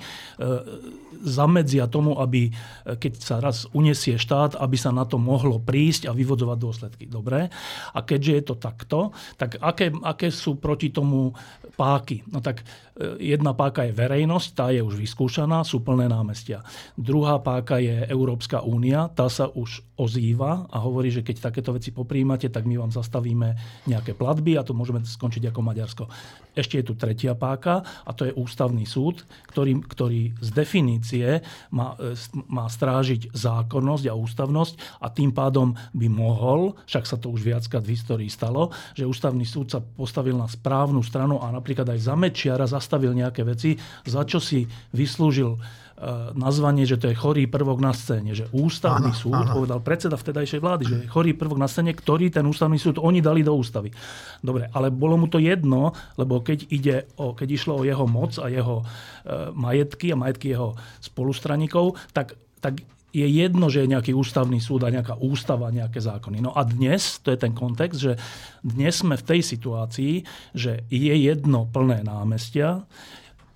[1.22, 2.50] zamedzia tomu, aby
[2.84, 7.04] keď sa raz unesie štát, aby sa na to mohlo prísť a vyvodzovať dôsledky.
[7.10, 7.50] Dobre.
[7.94, 8.98] A keďže je to takto,
[9.36, 11.34] tak aké, aké sú proti tomu
[11.74, 12.26] páky?
[12.30, 16.62] No tak e, jedna páka je verejnosť, tá je už vyskúšaná, sú plné námestia.
[16.98, 21.90] Druhá páka je Európska únia, tá sa už ozýva a hovorí, že keď takéto veci
[21.90, 23.58] popríjmate, tak my vám zastavíme
[23.90, 26.04] nejaké platby a to môžeme skončiť ako Maďarsko.
[26.58, 31.28] Ešte je tu tretia páka a to je ústavný súd, ktorý, ktorý z definície
[31.70, 32.18] má, e,
[32.50, 37.86] má strážiť zákonnosť a ústavnosť a tým pádom by mohol, však sa to už viackrát
[37.86, 42.14] v histórii stalo, že ústavný súd sa postavil na správnu stranu a napríklad aj za
[42.18, 45.54] Mečiara zastavil nejaké veci, za čo si vyslúžil
[46.38, 48.30] nazvanie, že to je chorý prvok na scéne.
[48.30, 49.54] Že ústavný áno, súd, áno.
[49.58, 53.18] povedal predseda vtedajšej vlády, že je chorý prvok na scéne, ktorý ten ústavný súd oni
[53.18, 53.90] dali do ústavy.
[54.38, 58.38] Dobre, ale bolo mu to jedno, lebo keď, ide o, keď išlo o jeho moc
[58.38, 58.84] a jeho e,
[59.54, 64.92] majetky a majetky jeho spolustraníkov, tak tak je jedno, že je nejaký ústavný súd a
[64.92, 66.44] nejaká ústava, nejaké zákony.
[66.44, 68.12] No a dnes, to je ten kontext, že
[68.60, 70.12] dnes sme v tej situácii,
[70.52, 72.84] že je jedno plné námestia,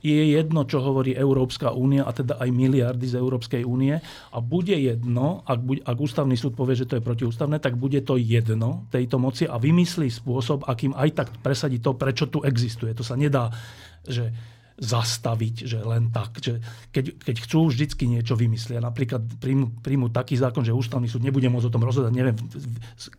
[0.02, 4.74] je jedno, čo hovorí Európska únia a teda aj miliardy z Európskej únie a bude
[4.74, 8.90] jedno, ak, buď, ak ústavný súd povie, že to je protiústavné, tak bude to jedno
[8.90, 12.90] tejto moci a vymyslí spôsob, akým aj tak presadí to, prečo tu existuje.
[12.98, 13.54] To sa nedá,
[14.02, 14.34] že
[14.82, 16.42] zastaviť, že len tak.
[16.42, 16.58] Že
[16.90, 18.82] keď, keď chcú, vždycky niečo vymyslia.
[18.82, 22.10] Napríklad príjmu, príjmu taký zákon, že ústavný súd nebude môcť o tom rozhodať.
[22.10, 22.34] Neviem,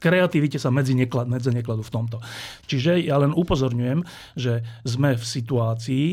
[0.01, 2.17] kreativite sa medzi, neklad, medzi nekladu v tomto.
[2.67, 4.03] Čiže ja len upozorňujem,
[4.35, 6.05] že sme v situácii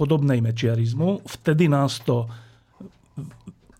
[0.00, 1.28] podobnej mečiarizmu.
[1.28, 2.24] Vtedy nás to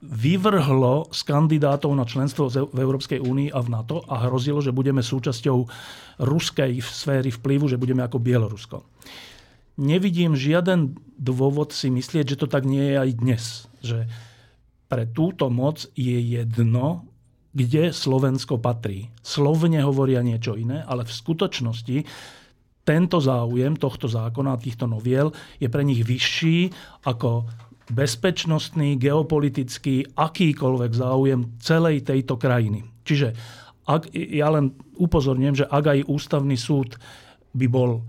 [0.05, 5.01] vyvrhlo z kandidátov na členstvo v Európskej únii a v NATO a hrozilo, že budeme
[5.01, 5.59] súčasťou
[6.21, 8.85] ruskej sféry vplyvu, že budeme ako Bielorusko
[9.81, 13.45] nevidím žiaden dôvod si myslieť, že to tak nie je aj dnes.
[13.81, 13.99] Že
[14.93, 17.09] pre túto moc je jedno,
[17.57, 19.09] kde Slovensko patrí.
[19.25, 21.97] Slovne hovoria niečo iné, ale v skutočnosti
[22.91, 25.31] tento záujem tohto zákona a týchto noviel
[25.63, 26.75] je pre nich vyšší
[27.07, 27.47] ako
[27.95, 32.83] bezpečnostný, geopolitický, akýkoľvek záujem celej tejto krajiny.
[33.07, 33.35] Čiže
[33.87, 36.99] ak, ja len upozorňujem, že ak aj ústavný súd
[37.55, 38.03] by bol e,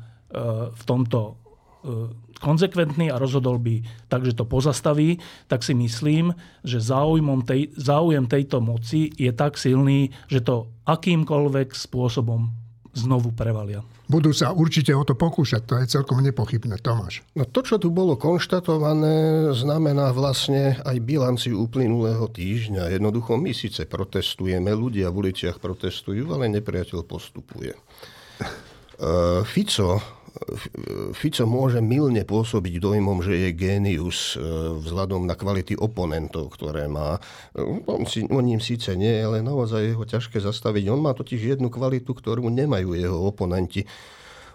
[0.70, 1.41] v tomto
[1.82, 6.34] E, konzekventný a rozhodol by tak, že to pozastaví, tak si myslím,
[6.65, 12.50] že záujmom tej, záujem tejto moci je tak silný, že to akýmkoľvek spôsobom
[12.98, 13.86] znovu prevalia.
[14.12, 16.84] Budú sa určite o to pokúšať, to je celkom nepochybné.
[16.84, 17.24] Tomáš.
[17.32, 22.91] No to, čo tu bolo konštatované, znamená vlastne aj bilanciu uplynulého týždňa.
[22.91, 27.71] Jednoducho my síce protestujeme, ľudia v uliciach protestujú, ale nepriateľ postupuje.
[29.00, 30.21] Uh, Fico
[31.12, 34.44] Fico môže milne pôsobiť dojmom, že je génius e,
[34.80, 37.20] vzhľadom na kvality oponentov, ktoré má.
[37.88, 40.88] On, si, on ním síce nie, ale naozaj je ho ťažké zastaviť.
[40.88, 43.84] On má totiž jednu kvalitu, ktorú nemajú jeho oponenti.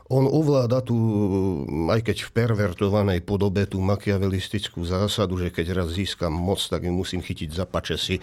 [0.07, 0.95] On ovláda tu,
[1.91, 6.95] aj keď v pervertovanej podobe, tú makiavelistickú zásadu, že keď raz získam moc, tak ju
[6.95, 8.23] musím chytiť za pačesy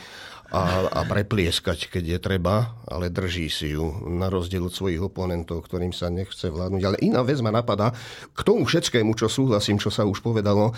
[0.54, 5.66] a, a preplieskať, keď je treba, ale drží si ju, na rozdiel od svojich oponentov,
[5.66, 6.82] ktorým sa nechce vládnuť.
[6.86, 7.90] Ale iná vec ma napadá,
[8.38, 10.70] k tomu všetkému, čo súhlasím, čo sa už povedalo,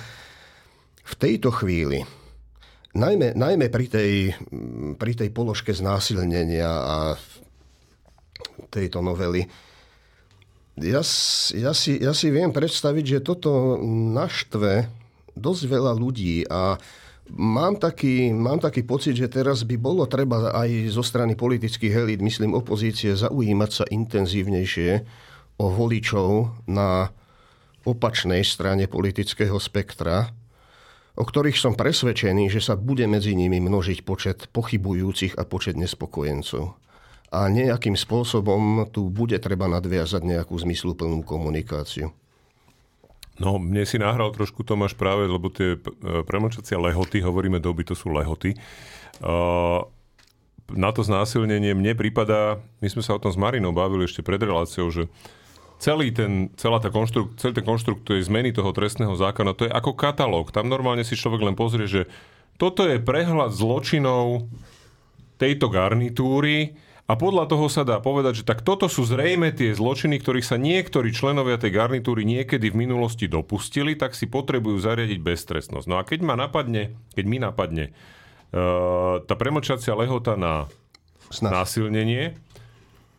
[1.05, 2.07] v tejto chvíli,
[2.95, 4.11] najmä, najmä pri, tej,
[4.95, 6.97] pri tej položke znásilnenia a
[8.71, 9.43] tejto novely,
[10.79, 11.03] ja,
[11.55, 13.79] ja, si, ja si viem predstaviť, že toto
[14.15, 14.88] naštve
[15.35, 16.79] dosť veľa ľudí a
[17.33, 22.21] Mám taký, mám taký pocit, že teraz by bolo treba aj zo strany politických elít,
[22.21, 25.01] myslím opozície, zaujímať sa intenzívnejšie
[25.57, 27.09] o voličov na
[27.81, 30.29] opačnej strane politického spektra,
[31.15, 36.77] o ktorých som presvedčený, že sa bude medzi nimi množiť počet pochybujúcich a počet nespokojencov.
[37.33, 42.13] A nejakým spôsobom tu bude treba nadviazať nejakú zmysluplnú komunikáciu.
[43.35, 45.79] No, mne si nahral trošku Tomáš práve, lebo tie e,
[46.23, 48.55] premlčacia lehoty, hovoríme doby, to sú lehoty.
[50.65, 54.41] Na to znásilnenie mne prípada, my sme sa o tom s Marinou bavili ešte pred
[54.41, 55.05] reláciou, že
[55.77, 59.71] celý ten, celá tá konštrukt, celý ten konštrukt tej zmeny toho trestného zákona, to je
[59.71, 60.49] ako katalóg.
[60.49, 62.09] Tam normálne si človek len pozrie, že
[62.55, 64.47] toto je prehľad zločinov
[65.35, 70.17] tejto garnitúry, a podľa toho sa dá povedať, že tak toto sú zrejme tie zločiny,
[70.17, 75.85] ktorých sa niektorí členovia tej garnitúry niekedy v minulosti dopustili, tak si potrebujú zariadiť beztrestnosť.
[75.85, 80.65] No a keď ma napadne, keď mi napadne uh, tá premlčacia lehota na
[81.29, 81.61] Snad.
[81.61, 82.33] násilnenie,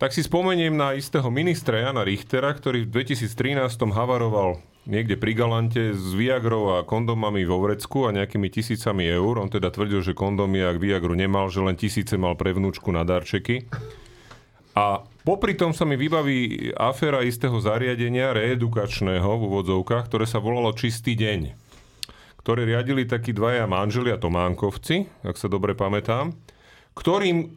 [0.03, 5.92] tak si spomeniem na istého ministra Jana Richtera, ktorý v 2013 havaroval niekde pri Galante
[5.92, 9.42] s Viagrou a kondomami vo vrecku a nejakými tisícami eur.
[9.42, 13.03] On teda tvrdil, že kondomy ak Viagru nemal, že len tisíce mal pre vnúčku na
[13.03, 13.66] darčeky.
[14.77, 20.70] A popri tom sa mi vybaví aféra istého zariadenia reedukačného v úvodzovkách, ktoré sa volalo
[20.77, 21.57] Čistý deň,
[22.44, 26.37] ktoré riadili takí dvaja manželia Tománkovci, ak sa dobre pamätám,
[26.92, 27.57] ktorým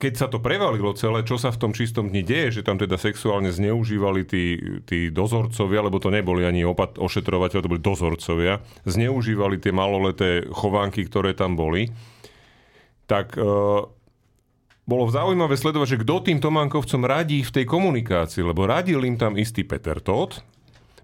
[0.00, 2.96] keď sa to prevalilo celé, čo sa v tom čistom dni deje, že tam teda
[2.96, 4.56] sexuálne zneužívali tí,
[4.88, 11.04] tí dozorcovia, lebo to neboli ani opat- ošetrovateľ, to boli dozorcovia, zneužívali tie maloleté chovánky,
[11.04, 11.92] ktoré tam boli,
[13.04, 13.44] tak e,
[14.88, 19.36] bolo zaujímavé sledovať, že kto tým Tománkovcom radí v tej komunikácii, lebo radil im tam
[19.36, 20.40] istý Peter Todt,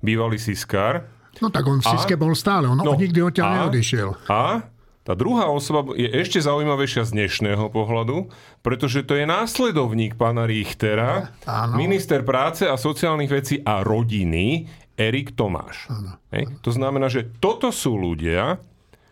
[0.00, 1.04] bývalý Siskar.
[1.44, 4.08] No tak on v Siske a, bol stále, on no, nikdy odtiaľ neodišiel.
[4.32, 4.72] A
[5.06, 8.26] tá druhá osoba je ešte zaujímavejšia z dnešného pohľadu,
[8.66, 11.78] pretože to je následovník pána Richtera, Áno.
[11.78, 14.66] minister práce a sociálnych vecí a rodiny,
[14.98, 15.86] Erik Tomáš.
[15.86, 16.18] Áno.
[16.66, 18.58] To znamená, že toto sú ľudia,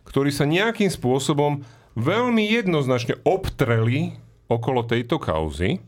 [0.03, 1.63] ktorí sa nejakým spôsobom
[1.95, 4.19] veľmi jednoznačne obtreli
[4.51, 5.79] okolo tejto kauzy.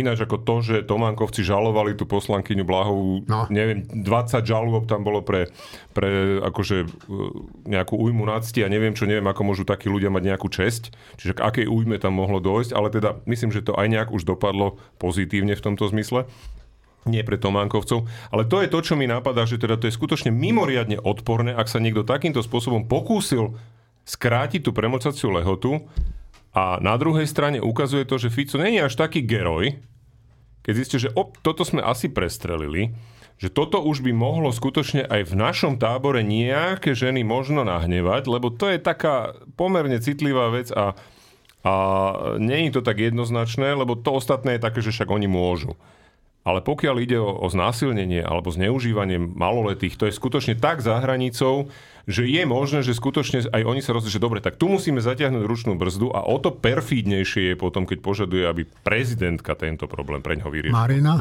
[0.00, 3.44] Ináč ako to, že Tománkovci žalovali tú poslankyňu Blahovú, no.
[3.52, 5.52] neviem, 20 žalôb tam bolo pre,
[5.92, 6.86] pre akože e,
[7.68, 10.90] nejakú újmu nácti a neviem čo, neviem, ako môžu takí ľudia mať nejakú česť.
[11.20, 14.24] Čiže k akej újme tam mohlo dojsť, ale teda myslím, že to aj nejak už
[14.24, 16.24] dopadlo pozitívne v tomto zmysle
[17.08, 18.04] nie pre Tománkovcov.
[18.28, 21.70] Ale to je to, čo mi napadá, že teda to je skutočne mimoriadne odporné, ak
[21.72, 23.56] sa niekto takýmto spôsobom pokúsil
[24.04, 25.80] skrátiť tú premocaciu lehotu
[26.50, 29.78] a na druhej strane ukazuje to, že Fico není až taký geroj,
[30.64, 32.92] keď zistíte, že op, toto sme asi prestrelili,
[33.40, 38.52] že toto už by mohlo skutočne aj v našom tábore nejaké ženy možno nahnevať, lebo
[38.52, 40.92] to je taká pomerne citlivá vec a,
[41.64, 41.72] a
[42.36, 45.72] nie je to tak jednoznačné, lebo to ostatné je také, že však oni môžu.
[46.40, 51.72] Ale pokiaľ ide o, o znásilnenie alebo zneužívanie maloletých, to je skutočne tak za hranicou,
[52.08, 55.44] že je možné, že skutočne aj oni sa rozhodli, že dobre, tak tu musíme zatiahnuť
[55.44, 60.38] ručnú brzdu a o to perfídnejšie je potom, keď požaduje, aby prezidentka tento problém pre
[60.38, 60.76] ňoho vyriešila.
[60.76, 61.14] Marina?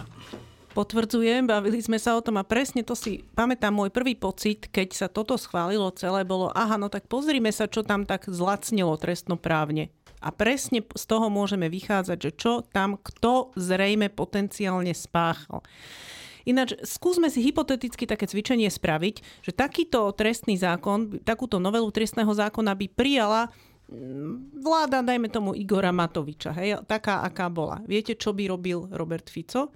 [0.70, 4.88] Potvrdzujem, bavili sme sa o tom a presne to si pamätám, môj prvý pocit, keď
[4.94, 9.90] sa toto schválilo celé, bolo, aha, no tak pozrime sa, čo tam tak zlacnilo trestnoprávne.
[10.20, 15.64] A presne z toho môžeme vychádzať, že čo tam kto zrejme potenciálne spáchal.
[16.50, 22.74] Ináč skúsme si hypoteticky také cvičenie spraviť, že takýto trestný zákon, takúto novelu trestného zákona
[22.74, 23.54] by prijala
[23.86, 27.86] mm, vláda, dajme tomu Igora Matoviča, hej, taká, aká bola.
[27.86, 29.70] Viete, čo by robil Robert Fico?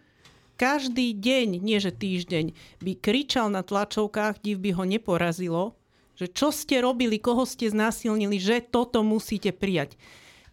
[0.58, 5.78] Každý deň, nie že týždeň, by kričal na tlačovkách, div by ho neporazilo,
[6.18, 9.98] že čo ste robili, koho ste znásilnili, že toto musíte prijať.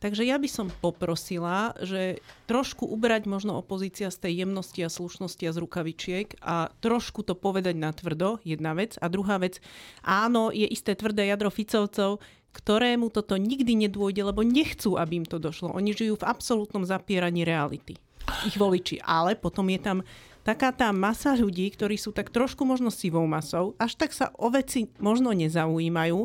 [0.00, 5.44] Takže ja by som poprosila, že trošku ubrať možno opozícia z tej jemnosti a slušnosti
[5.44, 8.96] a z rukavičiek a trošku to povedať na tvrdo, jedna vec.
[8.96, 9.60] A druhá vec,
[10.00, 12.24] áno, je isté tvrdé jadro Ficovcov,
[12.56, 15.76] ktorému toto nikdy nedôjde, lebo nechcú, aby im to došlo.
[15.76, 18.00] Oni žijú v absolútnom zapieraní reality.
[18.48, 19.04] Ich voliči.
[19.04, 19.98] Ale potom je tam
[20.42, 24.48] taká tá masa ľudí, ktorí sú tak trošku možno sivou masou, až tak sa o
[24.48, 26.18] veci možno nezaujímajú,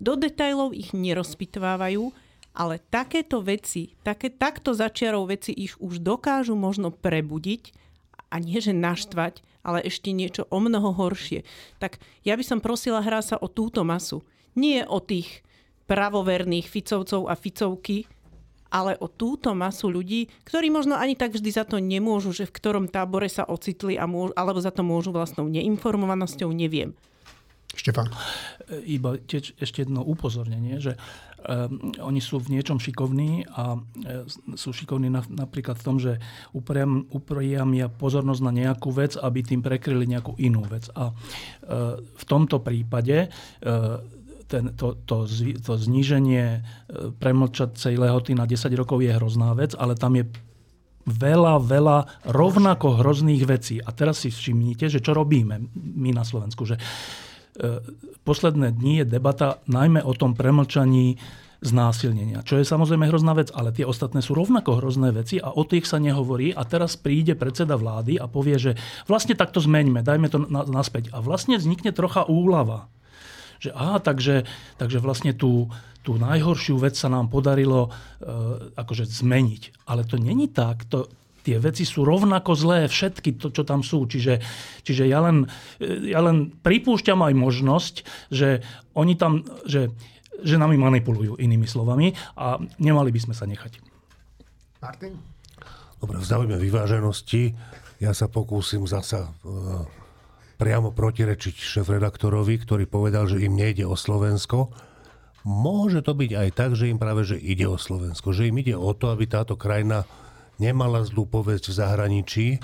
[0.00, 2.08] do detajlov ich nerozpitvávajú,
[2.58, 7.70] ale takéto veci, také, takto začiarov veci ich už dokážu možno prebudiť
[8.34, 11.46] a nie že naštvať, ale ešte niečo o mnoho horšie.
[11.78, 14.26] Tak ja by som prosila, hrá sa o túto masu.
[14.58, 15.46] Nie o tých
[15.86, 18.10] pravoverných Ficovcov a Ficovky,
[18.68, 22.52] ale o túto masu ľudí, ktorí možno ani tak vždy za to nemôžu, že v
[22.58, 26.92] ktorom tábore sa ocitli, a môžu, alebo za to môžu vlastnou neinformovanosťou, neviem.
[27.72, 28.12] Štefan.
[28.84, 31.00] Iba tiež ešte jedno upozornenie, že
[31.38, 33.78] um, oni sú v niečom šikovní a e,
[34.58, 36.18] sú šikovní na, napríklad v tom, že
[36.50, 40.90] upriam, upriamia pozornosť na nejakú vec, aby tým prekryli nejakú inú vec.
[40.98, 41.14] A e,
[42.02, 43.28] v tomto prípade e,
[44.48, 45.28] ten, to, to,
[45.60, 46.64] to zníženie
[47.20, 50.24] premlčacej lehoty na 10 rokov je hrozná vec, ale tam je
[51.08, 51.98] veľa, veľa
[52.28, 53.76] rovnako hrozných vecí.
[53.80, 56.68] A teraz si všimnite, že čo robíme my na Slovensku.
[56.68, 56.76] Že
[58.22, 61.18] posledné dni je debata najmä o tom premlčaní
[61.58, 62.46] znásilnenia.
[62.46, 65.90] Čo je samozrejme hrozná vec, ale tie ostatné sú rovnako hrozné veci a o tých
[65.90, 68.72] sa nehovorí a teraz príde predseda vlády a povie, že
[69.10, 71.10] vlastne takto zmeňme, dajme to na, naspäť.
[71.10, 72.86] A vlastne vznikne trocha úlava.
[73.58, 74.46] Že aha, takže,
[74.78, 75.66] takže vlastne tú,
[76.06, 78.30] tú najhoršiu vec sa nám podarilo e,
[78.78, 79.82] akože zmeniť.
[79.90, 80.86] Ale to není tak.
[80.94, 81.10] To,
[81.48, 84.04] tie veci sú rovnako zlé, všetky to, čo tam sú.
[84.04, 84.44] Čiže,
[84.84, 85.48] čiže ja, len,
[85.80, 87.94] ja len pripúšťam aj možnosť,
[88.28, 88.60] že
[88.92, 89.88] oni tam, že,
[90.44, 93.80] že nami manipulujú inými slovami a nemali by sme sa nechať.
[94.84, 95.16] Martin?
[95.96, 97.56] Dobre, v záujme vyváženosti
[97.98, 99.30] ja sa pokúsim zasa e,
[100.60, 104.70] priamo protirečiť šéf-redaktorovi, ktorý povedal, že im nejde o Slovensko.
[105.48, 108.76] Môže to byť aj tak, že im práve že ide o Slovensko, že im ide
[108.76, 110.04] o to, aby táto krajina
[110.58, 112.58] nemala zlú povesť v zahraničí, e,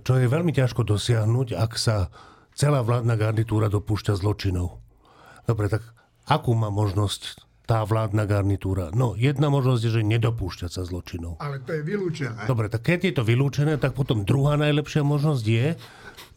[0.00, 2.12] čo je veľmi ťažko dosiahnuť, ak sa
[2.54, 4.80] celá vládna garnitúra dopúšťa zločinov.
[5.48, 5.82] Dobre, tak
[6.28, 8.90] akú má možnosť tá vládna garnitúra?
[8.92, 11.38] No, jedna možnosť je, že nedopúšťať sa zločinov.
[11.40, 12.44] Ale to je vylúčené.
[12.44, 15.66] Dobre, tak keď je to vylúčené, tak potom druhá najlepšia možnosť je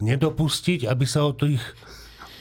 [0.00, 1.60] nedopustiť, aby sa o tých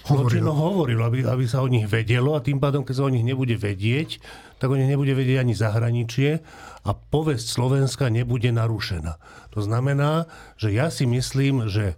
[0.04, 3.24] zločinoch hovorilo, aby, aby sa o nich vedelo a tým pádom, keď sa o nich
[3.24, 4.20] nebude vedieť,
[4.60, 6.44] tak o nich nebude vedieť ani zahraničie
[6.84, 9.20] a povesť Slovenska nebude narušená.
[9.56, 10.28] To znamená,
[10.60, 11.96] že ja si myslím, že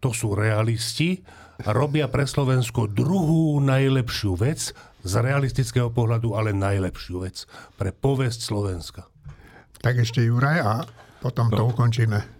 [0.00, 1.24] to sú realisti
[1.60, 7.44] a robia pre Slovensko druhú najlepšiu vec, z realistického pohľadu, ale najlepšiu vec
[7.76, 9.04] pre povesť Slovenska.
[9.84, 10.74] Tak ešte Juraj a
[11.20, 12.33] potom to ukončíme.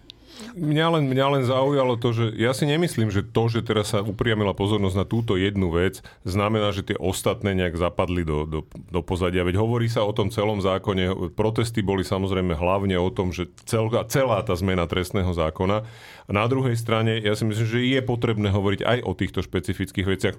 [0.55, 4.07] Mňa len, mňa len zaujalo to, že ja si nemyslím, že to, že teraz sa
[4.07, 9.01] upriamila pozornosť na túto jednu vec, znamená, že tie ostatné nejak zapadli do, do, do
[9.03, 9.43] pozadia.
[9.43, 11.35] Veď hovorí sa o tom celom zákone.
[11.35, 15.83] Protesty boli samozrejme hlavne o tom, že celá, celá tá zmena trestného zákona.
[16.25, 20.07] A na druhej strane, ja si myslím, že je potrebné hovoriť aj o týchto špecifických
[20.07, 20.37] veciach.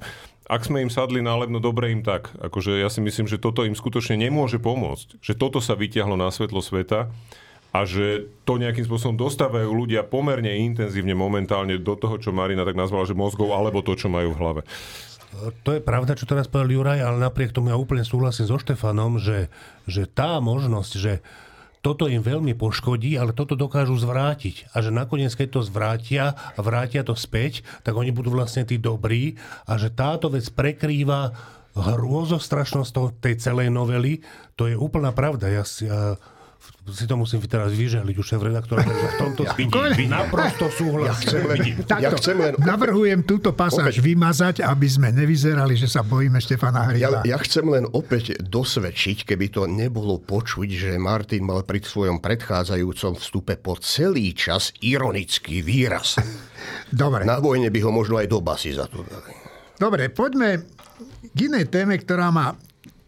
[0.48, 2.32] Ak sme im sadli na lebno, dobre im tak.
[2.40, 5.20] Akože ja si myslím, že toto im skutočne nemôže pomôcť.
[5.20, 7.12] Že toto sa vyťahlo na svetlo sveta
[7.76, 12.80] a že to nejakým spôsobom dostávajú ľudia pomerne intenzívne momentálne do toho, čo Marina tak
[12.80, 14.62] nazvala, že mozgov, alebo to, čo majú v hlave.
[15.68, 19.20] To je pravda, čo teraz povedal Juraj, ale napriek tomu ja úplne súhlasím so Štefanom,
[19.20, 19.52] že,
[19.84, 21.20] že tá možnosť, že
[21.84, 24.72] toto im veľmi poškodí, ale toto dokážu zvrátiť.
[24.72, 28.80] A že nakoniec, keď to zvrátia a vrátia to späť, tak oni budú vlastne tí
[28.80, 29.36] dobrí
[29.68, 31.36] a že táto vec prekrýva
[31.76, 34.24] hrôzostrašnosť tej celej novely.
[34.56, 35.52] To je úplná pravda.
[35.52, 36.16] Ja, ja
[36.86, 41.10] si to musím teraz vyželiť už šéf-redaktora, v tomto ja, vidí, naprosto súhlasím.
[41.10, 42.54] Ja chcem len, Takto, ja chcem len...
[42.62, 47.26] Navrhujem túto pasáž opäť, vymazať, aby sme nevyzerali, že sa bojíme Štefana Hryla.
[47.26, 52.22] Ja, ja chcem len opäť dosvedčiť, keby to nebolo počuť, že Martin mal pri svojom
[52.22, 56.22] predchádzajúcom vstupe po celý čas ironický výraz.
[56.94, 57.26] Dobre.
[57.26, 59.34] Na vojne by ho možno aj do basy za to dali.
[59.76, 60.64] Dobre, poďme
[61.34, 62.54] k inej téme, ktorá má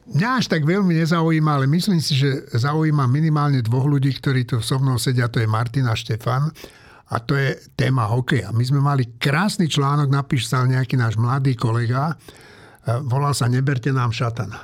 [0.07, 4.63] Mňa až tak veľmi nezaujíma, ale myslím si, že zaujíma minimálne dvoch ľudí, ktorí tu
[4.63, 6.47] so mnou sedia, to je Martin a Štefan.
[7.07, 8.51] A to je téma hokeja.
[8.51, 12.15] My sme mali krásny článok, napísal nejaký náš mladý kolega, e,
[13.07, 14.59] volal sa Neberte nám šatana.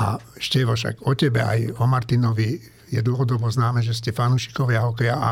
[0.00, 2.56] A Števo, však o tebe aj o Martinovi
[2.88, 5.30] je dlhodobo známe, že ste fanúšikovia hokeja a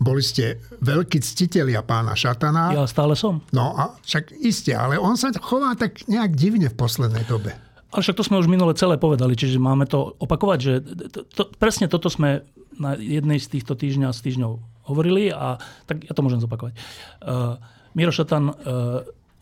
[0.00, 2.72] boli ste veľkí ctitelia pána Šatana.
[2.72, 3.44] Ja stále som.
[3.52, 7.52] No a však iste, ale on sa chová tak nejak divne v poslednej dobe.
[7.90, 10.72] Ale však to sme už minule celé povedali, čiže máme to opakovať, že
[11.10, 12.46] to, to, presne toto sme
[12.78, 14.52] na jednej z týchto týždňa z týždňov
[14.86, 15.58] hovorili a
[15.90, 16.78] tak ja to môžem zopakovať.
[17.20, 17.58] Uh,
[17.98, 18.54] Miro Šatan uh,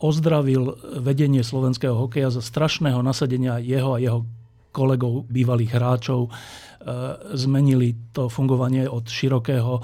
[0.01, 4.25] ozdravil vedenie slovenského hokeja za strašného nasadenia jeho a jeho
[4.73, 6.29] kolegov, bývalých hráčov.
[6.29, 9.81] Uh, zmenili to fungovanie od širokého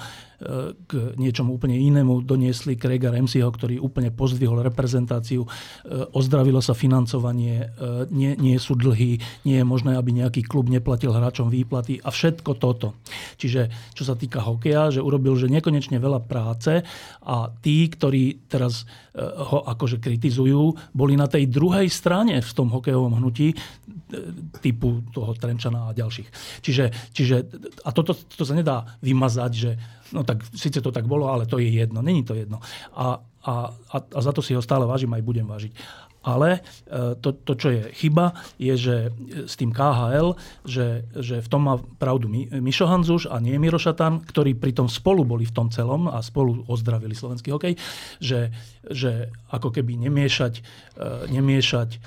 [0.86, 2.28] k niečomu úplne inému.
[2.28, 5.46] Doniesli Craiga Ramseyho, ktorý úplne pozdvihol reprezentáciu.
[5.46, 5.50] E,
[6.12, 11.16] ozdravilo sa financovanie, e, nie, nie sú dlhy, nie je možné, aby nejaký klub neplatil
[11.16, 13.00] hráčom výplaty a všetko toto.
[13.40, 16.84] Čiže čo sa týka hokeja, že urobil že nekonečne veľa práce
[17.24, 18.84] a tí, ktorí teraz
[19.16, 23.56] e, ho akože kritizujú, boli na tej druhej strane v tom hokejovom hnutí
[24.62, 26.62] typu toho Trenčana a ďalších.
[26.62, 27.36] Čiže, čiže
[27.84, 29.72] a toto to sa nedá vymazať, že
[30.14, 32.02] no tak síce to tak bolo, ale to je jedno.
[32.02, 32.62] Není to jedno.
[32.94, 33.54] A, a,
[33.94, 35.74] a, a za to si ho stále vážim, aj budem vážiť.
[36.26, 36.60] Ale e,
[37.22, 38.96] to, to, čo je chyba, je, že
[39.46, 40.34] s tým KHL,
[40.66, 45.22] že, že v tom má pravdu Mišo Hanzuš a nie Miro Šatan, ktorí pritom spolu
[45.22, 47.78] boli v tom celom a spolu ozdravili slovenský hokej,
[48.18, 48.50] že,
[48.90, 50.62] že ako keby nemiešať, e,
[51.30, 51.98] nemiešať e,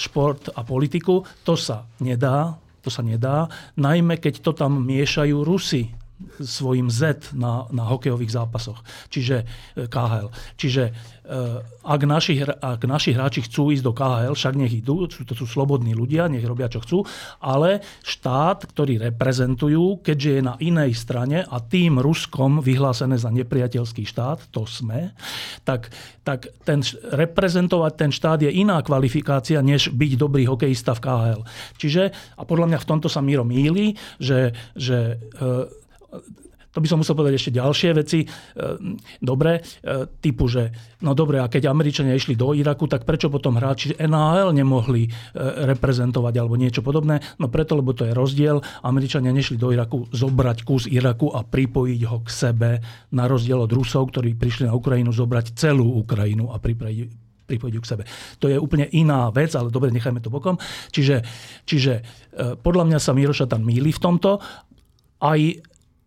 [0.00, 6.07] šport a politiku, to sa nedá, to sa nedá, najmä keď to tam miešajú Rusy
[6.42, 10.34] svojim Z na, na hokejových zápasoch, čiže e, KHL.
[10.58, 10.92] Čiže e,
[11.62, 15.94] ak naši, ak naši hráči chcú ísť do KHL, však nech idú, to sú slobodní
[15.94, 17.06] ľudia, nech robia čo chcú,
[17.38, 24.02] ale štát, ktorý reprezentujú, keďže je na inej strane a tým Ruskom vyhlásené za nepriateľský
[24.02, 25.14] štát, to sme,
[25.62, 25.94] tak,
[26.26, 26.82] tak ten,
[27.14, 31.42] reprezentovať ten štát je iná kvalifikácia, než byť dobrý hokejista v KHL.
[31.78, 32.02] Čiže,
[32.34, 35.86] a podľa mňa v tomto sa Miro míli, že, že e,
[36.78, 38.22] to by som musel povedať ešte ďalšie veci.
[38.22, 38.26] E,
[39.18, 40.70] dobre, e, typu, že
[41.02, 45.10] no dobre, a keď Američania išli do Iraku, tak prečo potom hráči NHL nemohli e,
[45.64, 47.18] reprezentovať alebo niečo podobné?
[47.40, 48.60] No preto, lebo to je rozdiel.
[48.84, 52.70] Američania nešli do Iraku zobrať kus Iraku a pripojiť ho k sebe,
[53.10, 57.88] na rozdiel od Rusov, ktorí prišli na Ukrajinu zobrať celú Ukrajinu a pripojiť pripojiť k
[57.88, 58.04] sebe.
[58.44, 60.60] To je úplne iná vec, ale dobre, nechajme to bokom.
[60.92, 61.24] Čiže,
[61.64, 62.04] čiže
[62.60, 64.36] podľa mňa sa Miroša tam míli v tomto.
[65.16, 65.40] Aj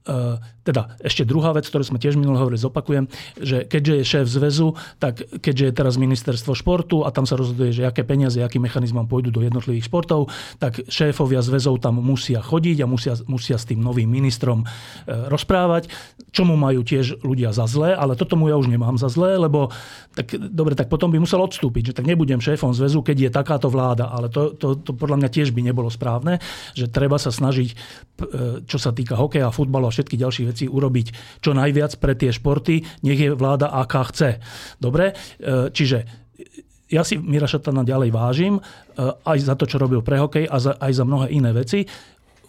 [0.05, 3.05] 呃 teda ešte druhá vec, ktorú sme tiež minulé hovorili, zopakujem,
[3.41, 7.73] že keďže je šéf zväzu, tak keďže je teraz ministerstvo športu a tam sa rozhoduje,
[7.73, 10.29] že aké peniaze, akým mechanizmom pôjdu do jednotlivých športov,
[10.61, 15.89] tak šéfovia zväzov tam musia chodiť a musia, musia s tým novým ministrom eh, rozprávať,
[16.29, 19.73] čomu majú tiež ľudia za zlé, ale toto mu ja už nemám za zlé, lebo
[20.13, 23.67] tak, dobre, tak potom by musel odstúpiť, že tak nebudem šéfom zväzu, keď je takáto
[23.71, 26.37] vláda, ale to, to, to podľa mňa tiež by nebolo správne,
[26.77, 27.75] že treba sa snažiť, eh,
[28.69, 32.83] čo sa týka hokeja, futbalu a všetkých ďalších vecí urobiť čo najviac pre tie športy,
[33.07, 34.43] nech je vláda aká chce.
[34.77, 36.21] Dobre, e, čiže
[36.91, 38.61] ja si Mira Šatana ďalej vážim, e,
[39.23, 41.87] aj za to, čo robil pre hokej a za, aj za mnohé iné veci.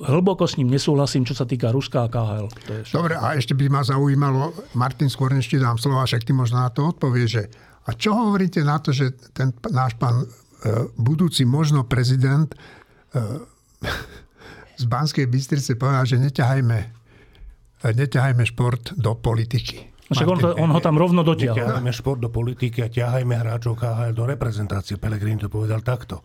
[0.02, 2.50] hlboko s ním nesúhlasím, čo sa týka Ruska a KHL.
[2.50, 6.26] To je Dobre, a ešte by ma zaujímalo, Martin, skôr než ti dám slova, však
[6.26, 7.42] ty možno na to odpovieš, že
[7.86, 10.26] a čo hovoríte na to, že ten náš pán e,
[10.98, 12.58] budúci možno prezident e,
[14.82, 17.01] z Banskej Bystrice povedal, že neťahajme,
[17.90, 19.92] neťahajme šport do politiky.
[20.12, 21.56] Však on, on ho tam rovno dotiahol.
[21.56, 25.00] Ťahajme šport do politiky a ťahajme hráčov KHL do reprezentácie.
[25.00, 26.20] Pelegrini to povedal takto.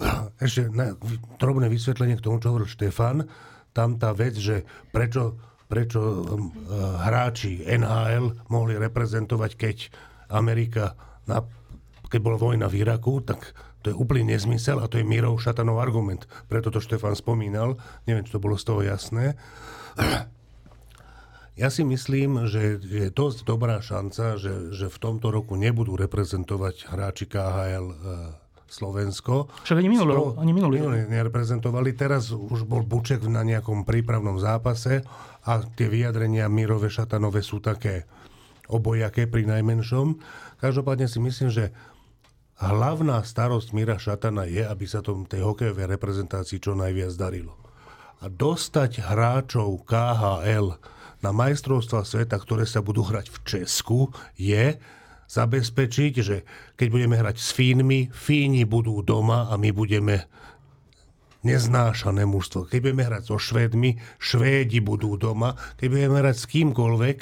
[0.44, 0.96] Ešte na,
[1.36, 3.28] drobné vysvetlenie k tomu, čo hovoril Štefan.
[3.76, 5.36] Tam tá vec, že prečo,
[5.68, 6.50] prečo um,
[7.04, 9.76] hráči NHL mohli reprezentovať, keď
[10.32, 10.96] Amerika,
[11.28, 11.44] na,
[12.08, 13.52] keď bola vojna v Iraku, tak
[13.84, 16.24] to je úplný nezmysel a to je Mirov Šatanov argument.
[16.48, 17.76] Preto to Štefan spomínal.
[18.08, 19.36] Neviem, či to bolo z toho jasné.
[21.58, 26.86] Ja si myslím, že je dosť dobrá šanca, že, že v tomto roku nebudú reprezentovať
[26.86, 27.96] hráči KHL e,
[28.70, 29.50] Slovensko.
[29.66, 30.38] Však ani minulý rok.
[30.38, 31.10] Ani minulý rok.
[31.10, 31.98] nereprezentovali.
[31.98, 35.02] Teraz už bol Buček na nejakom prípravnom zápase
[35.42, 38.06] a tie vyjadrenia Mirove Šatanové sú také
[38.70, 40.20] obojaké pri najmenšom.
[40.62, 41.74] Každopádne si myslím, že
[42.62, 47.58] hlavná starosť Mira Šatana je, aby sa tom tej hokejovej reprezentácii čo najviac darilo.
[48.22, 54.78] A dostať hráčov KHL na majstrovstva sveta, ktoré sa budú hrať v Česku, je
[55.28, 56.46] zabezpečiť, že
[56.78, 60.24] keď budeme hrať s Fínmi, Fíni budú doma a my budeme
[61.44, 62.66] neznášané mužstvo.
[62.66, 65.54] Keď budeme hrať so Švédmi, Švédi budú doma.
[65.78, 67.18] Keď budeme hrať s kýmkoľvek,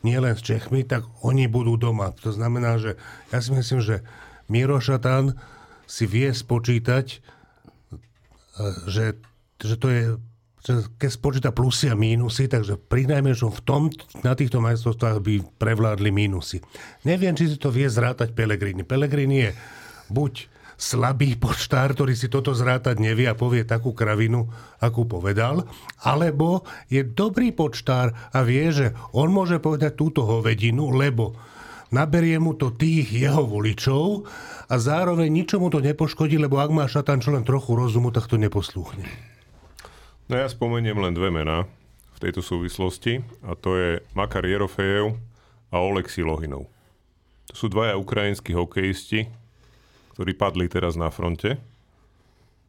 [0.00, 2.16] nielen s Čechmi, tak oni budú doma.
[2.24, 2.96] To znamená, že
[3.28, 3.96] ja si myslím, že
[4.48, 5.36] Miro Šatan
[5.84, 7.18] si vie spočítať, e,
[8.88, 9.20] že,
[9.60, 10.04] že to je
[11.00, 13.82] keď spočíta plusy a mínusy, takže pri najmenšom v tom,
[14.20, 16.60] na týchto majstrovstvách by prevládli mínusy.
[17.08, 18.84] Neviem, či si to vie zrátať Pelegrini.
[18.84, 19.50] Pelegrini je
[20.12, 20.32] buď
[20.80, 24.48] slabý poštár, ktorý si toto zrátať nevie a povie takú kravinu,
[24.80, 25.64] akú povedal,
[26.04, 31.36] alebo je dobrý počtár a vie, že on môže povedať túto hovedinu, lebo
[31.92, 34.24] naberie mu to tých jeho voličov
[34.68, 38.40] a zároveň ničomu to nepoškodí, lebo ak má šatan čo len trochu rozumu, tak to
[38.40, 39.29] neposlúchne.
[40.30, 41.66] No ja spomeniem len dve mená
[42.14, 45.18] v tejto súvislosti a to je Makar Jerofejev
[45.74, 46.70] a Oleksi Lohinov.
[47.50, 49.26] To sú dvaja ukrajinskí hokejisti,
[50.14, 51.58] ktorí padli teraz na fronte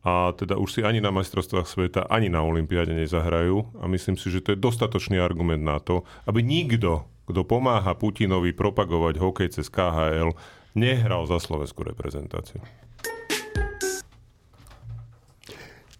[0.02, 4.34] a teda už si ani na majstrovstvách sveta, ani na Olympiáde nezahrajú a myslím si,
[4.34, 9.70] že to je dostatočný argument na to, aby nikto, kto pomáha Putinovi propagovať hokej cez
[9.70, 10.34] KHL,
[10.74, 12.58] nehral za slovenskú reprezentáciu.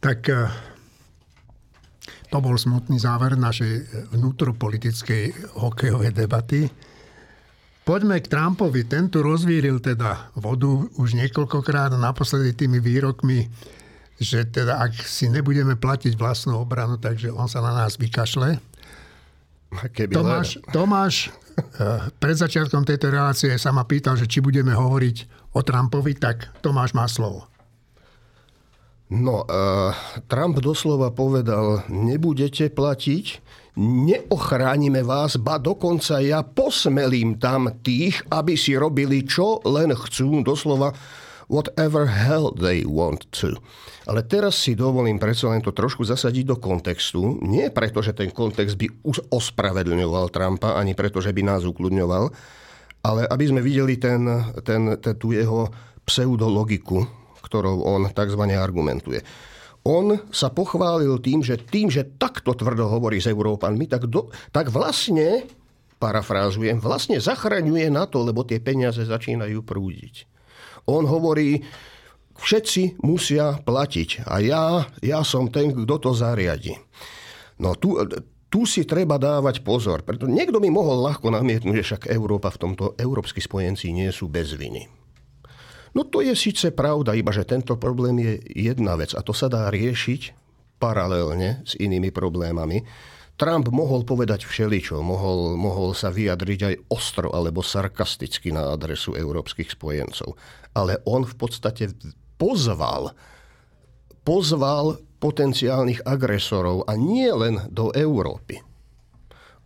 [0.02, 0.50] Tak eh,
[2.32, 6.72] to bol smutný záver našej vnútropolitickej hokejovej debaty.
[7.84, 8.88] Poďme k Trumpovi.
[8.88, 13.52] Ten tu rozvíril teda vodu už niekoľkokrát, naposledy tými výrokmi,
[14.16, 18.64] že teda ak si nebudeme platiť vlastnú obranu, takže on sa na nás vykašle.
[19.92, 25.52] Keby Tomáš, Tomáš eh, pred začiatkom tejto relácie sa ma pýtal, že či budeme hovoriť
[25.52, 27.51] o Trumpovi, tak Tomáš má slovo.
[29.12, 29.92] No, uh,
[30.32, 33.44] Trump doslova povedal, nebudete platiť,
[33.76, 40.96] neochránime vás, ba dokonca ja posmelím tam tých, aby si robili čo len chcú, doslova
[41.52, 43.60] whatever hell they want to.
[44.08, 47.36] Ale teraz si dovolím predsa len to trošku zasadiť do kontextu.
[47.44, 48.88] Nie preto, že ten kontext by
[49.28, 52.32] ospravedlňoval Trumpa, ani preto, že by nás ukludňoval,
[53.04, 54.24] ale aby sme videli ten,
[54.64, 55.68] ten, ten, tú jeho
[56.08, 57.21] pseudologiku,
[57.52, 58.40] ktorou on tzv.
[58.56, 59.20] argumentuje.
[59.84, 64.72] On sa pochválil tým, že tým, že takto tvrdo hovorí s Európanmi, tak, do, tak
[64.72, 65.44] vlastne,
[66.00, 70.30] parafrázujem, vlastne zachraňuje na to, lebo tie peniaze začínajú prúdiť.
[70.86, 71.66] On hovorí,
[72.38, 74.64] všetci musia platiť a ja,
[75.02, 76.78] ja som ten, kto to zariadi.
[77.58, 77.98] No tu,
[78.54, 82.62] tu si treba dávať pozor, preto niekto by mohol ľahko namietnúť, že však Európa v
[82.70, 85.01] tomto, európsky spojenci nie sú bez viny.
[85.92, 88.34] No to je síce pravda, iba že tento problém je
[88.72, 90.38] jedna vec a to sa dá riešiť
[90.80, 92.88] paralelne s inými problémami.
[93.36, 99.74] Trump mohol povedať všeličo, mohol, mohol sa vyjadriť aj ostro alebo sarkasticky na adresu európskych
[99.74, 100.38] spojencov.
[100.78, 101.90] Ale on v podstate
[102.38, 103.12] pozval,
[104.22, 108.71] pozval potenciálnych agresorov a nie len do Európy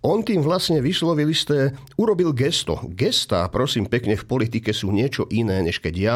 [0.05, 2.77] on tým vlastne vyslovil isté, urobil gesto.
[2.93, 6.15] Gestá, prosím pekne, v politike sú niečo iné, než keď ja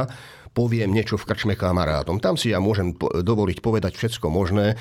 [0.53, 2.21] poviem niečo v krčme kamarátom.
[2.21, 4.77] Tam si ja môžem dovoliť povedať všetko možné,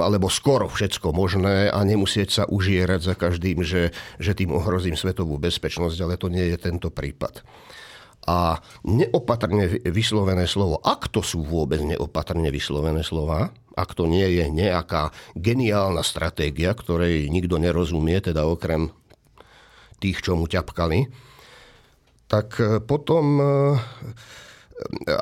[0.00, 5.36] alebo skoro všetko možné a nemusieť sa užierať za každým, že, že tým ohrozím svetovú
[5.36, 7.44] bezpečnosť, ale to nie je tento prípad.
[8.26, 14.50] A neopatrne vyslovené slovo, ak to sú vôbec neopatrne vyslovené slova, ak to nie je
[14.50, 18.90] nejaká geniálna stratégia, ktorej nikto nerozumie, teda okrem
[20.02, 21.06] tých, čo mu ťapkali,
[22.26, 23.46] tak e, potom, e,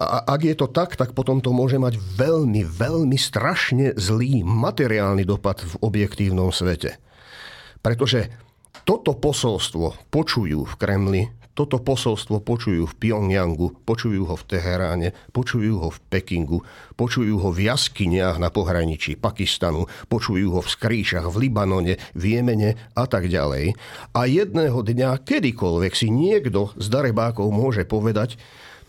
[0.08, 5.60] ak je to tak, tak potom to môže mať veľmi, veľmi strašne zlý materiálny dopad
[5.60, 6.96] v objektívnom svete.
[7.84, 8.32] Pretože
[8.88, 11.22] toto posolstvo počujú v Kremli,
[11.54, 16.66] toto posolstvo počujú v Pyongyangu, počujú ho v Teheráne, počujú ho v Pekingu,
[16.98, 22.74] počujú ho v jaskyniach na pohraničí Pakistanu, počujú ho v skrýšach v Libanone, v Jemene
[22.98, 23.78] a tak ďalej.
[24.12, 28.36] A jedného dňa kedykoľvek si niekto z darebákov môže povedať,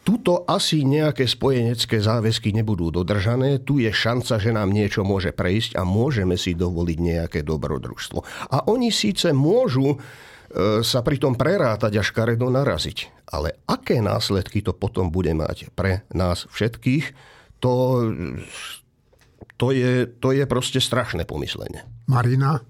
[0.05, 5.73] Tuto asi nejaké spojenecké záväzky nebudú dodržané, tu je šanca, že nám niečo môže prejsť
[5.73, 8.21] a môžeme si dovoliť nejaké dobrodružstvo.
[8.53, 9.97] A oni síce môžu
[10.81, 13.27] sa pritom prerátať a škaredo naraziť.
[13.29, 17.15] Ale aké následky to potom bude mať pre nás všetkých,
[17.59, 17.73] to,
[19.57, 21.81] to, je, to je proste strašné pomyslenie.
[22.05, 22.61] Marina?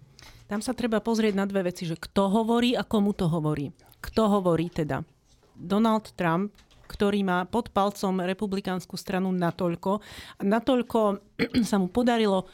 [0.45, 3.73] Tam sa treba pozrieť na dve veci, že kto hovorí a komu to hovorí.
[3.99, 5.01] Kto hovorí teda?
[5.57, 6.53] Donald Trump,
[6.85, 10.05] ktorý má pod palcom republikánsku stranu natoľko,
[10.45, 10.99] natoľko
[11.69, 12.45] sa mu podarilo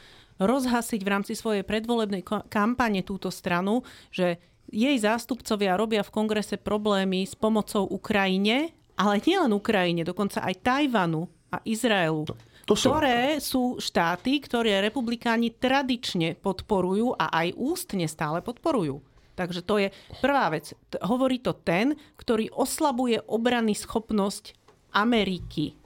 [0.42, 4.42] rozhasiť v rámci svojej predvolebnej kampane túto stranu, že
[4.72, 11.28] jej zástupcovia robia v kongrese problémy s pomocou Ukrajine, ale nielen Ukrajine, dokonca aj Tajvanu
[11.52, 12.24] a Izraelu.
[12.32, 12.36] To,
[12.72, 12.88] to sú...
[12.88, 19.04] ktoré sú štáty, ktoré republikáni tradične podporujú a aj ústne stále podporujú.
[19.36, 19.88] Takže to je
[20.24, 20.72] prvá vec.
[21.04, 24.56] Hovorí to ten, ktorý oslabuje obrany schopnosť
[24.92, 25.81] Ameriky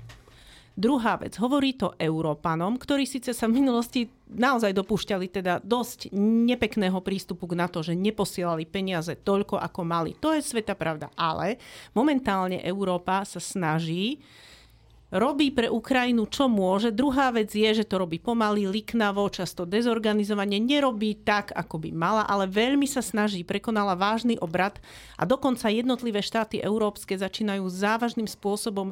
[0.76, 7.00] Druhá vec, hovorí to Európanom, ktorí síce sa v minulosti naozaj dopúšťali teda dosť nepekného
[7.00, 10.12] prístupu na to, že neposielali peniaze toľko, ako mali.
[10.20, 11.08] To je sveta pravda.
[11.16, 11.64] Ale
[11.96, 14.20] momentálne Európa sa snaží
[15.16, 16.92] robí pre Ukrajinu, čo môže.
[16.92, 22.24] Druhá vec je, že to robí pomaly, liknavo, často dezorganizovane, nerobí tak, ako by mala,
[22.28, 24.84] ale veľmi sa snaží, prekonala vážny obrad
[25.16, 28.92] a dokonca jednotlivé štáty európske začínajú závažným spôsobom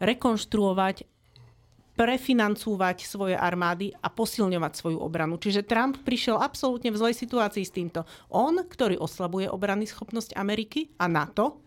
[0.00, 1.04] rekonštruovať,
[1.94, 5.36] prefinancúvať svoje armády a posilňovať svoju obranu.
[5.36, 8.08] Čiže Trump prišiel absolútne v zlej situácii s týmto.
[8.32, 11.60] On, ktorý oslabuje obrany schopnosť Ameriky a NATO,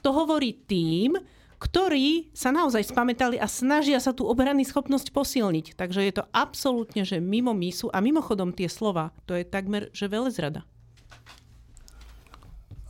[0.00, 1.18] to hovorí tým,
[1.60, 5.76] ktorí sa naozaj spametali a snažia sa tú obrany schopnosť posilniť.
[5.76, 10.08] Takže je to absolútne, že mimo mísu a mimochodom tie slova, to je takmer, že
[10.08, 10.64] velezrada.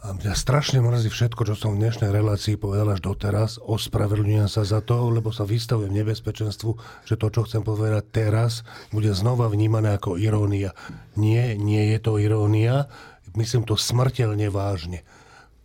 [0.01, 3.61] A mňa strašne mrzí všetko, čo som v dnešnej relácii povedal až doteraz.
[3.61, 8.64] Ospravedlňujem sa za to, lebo sa vystavujem nebezpečenstvu, že to, čo chcem povedať teraz,
[8.96, 10.72] bude znova vnímané ako irónia.
[11.20, 12.88] Nie, nie je to irónia.
[13.36, 15.05] Myslím to smrteľne vážne.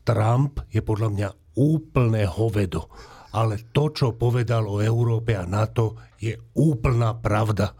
[0.04, 2.92] Trump je podľa mňa úplné hovedo.
[3.32, 7.72] Ale to, čo povedal o Európe a NATO, je úplná pravda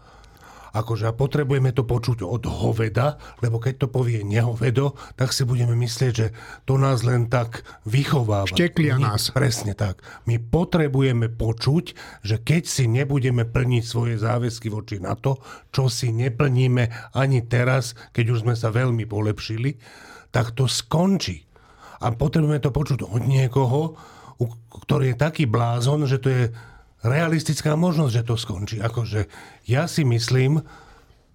[0.76, 5.72] akože a potrebujeme to počuť od hoveda, lebo keď to povie nehovedo, tak si budeme
[5.72, 6.28] myslieť, že
[6.68, 8.50] to nás len tak vychováva.
[8.50, 9.32] Šteklia nás.
[9.32, 10.04] Presne tak.
[10.28, 11.84] My potrebujeme počuť,
[12.22, 15.40] že keď si nebudeme plniť svoje záväzky voči na to,
[15.72, 19.80] čo si neplníme ani teraz, keď už sme sa veľmi polepšili,
[20.28, 21.48] tak to skončí.
[22.04, 23.96] A potrebujeme to počuť od niekoho,
[24.68, 26.44] ktorý je taký blázon, že to je
[27.06, 28.76] realistická možnosť, že to skončí.
[28.82, 29.30] Akože
[29.70, 30.60] ja si myslím,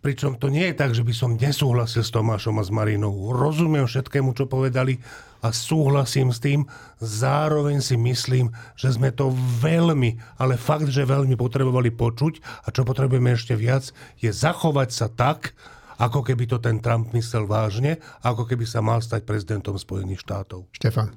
[0.04, 3.32] pričom to nie je tak, že by som nesúhlasil s Tomášom a s Marinou.
[3.32, 5.00] Rozumiem všetkému, čo povedali
[5.42, 6.70] a súhlasím s tým.
[7.02, 12.86] Zároveň si myslím, že sme to veľmi, ale fakt, že veľmi potrebovali počuť a čo
[12.86, 13.90] potrebujeme ešte viac,
[14.22, 15.58] je zachovať sa tak,
[16.02, 20.66] ako keby to ten Trump myslel vážne, ako keby sa mal stať prezidentom Spojených štátov.
[20.74, 21.14] Štefan.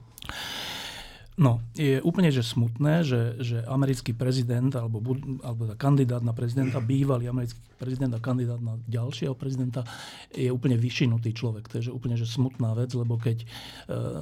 [1.35, 5.03] No, je úplne že smutné, že, že americký prezident alebo,
[5.43, 9.83] alebo kandidát na prezidenta, bývalý americký prezident a kandidát na ďalšieho prezidenta
[10.31, 11.67] je úplne vyšinutý človek.
[11.75, 13.47] To je úplne že smutná vec, lebo keď e,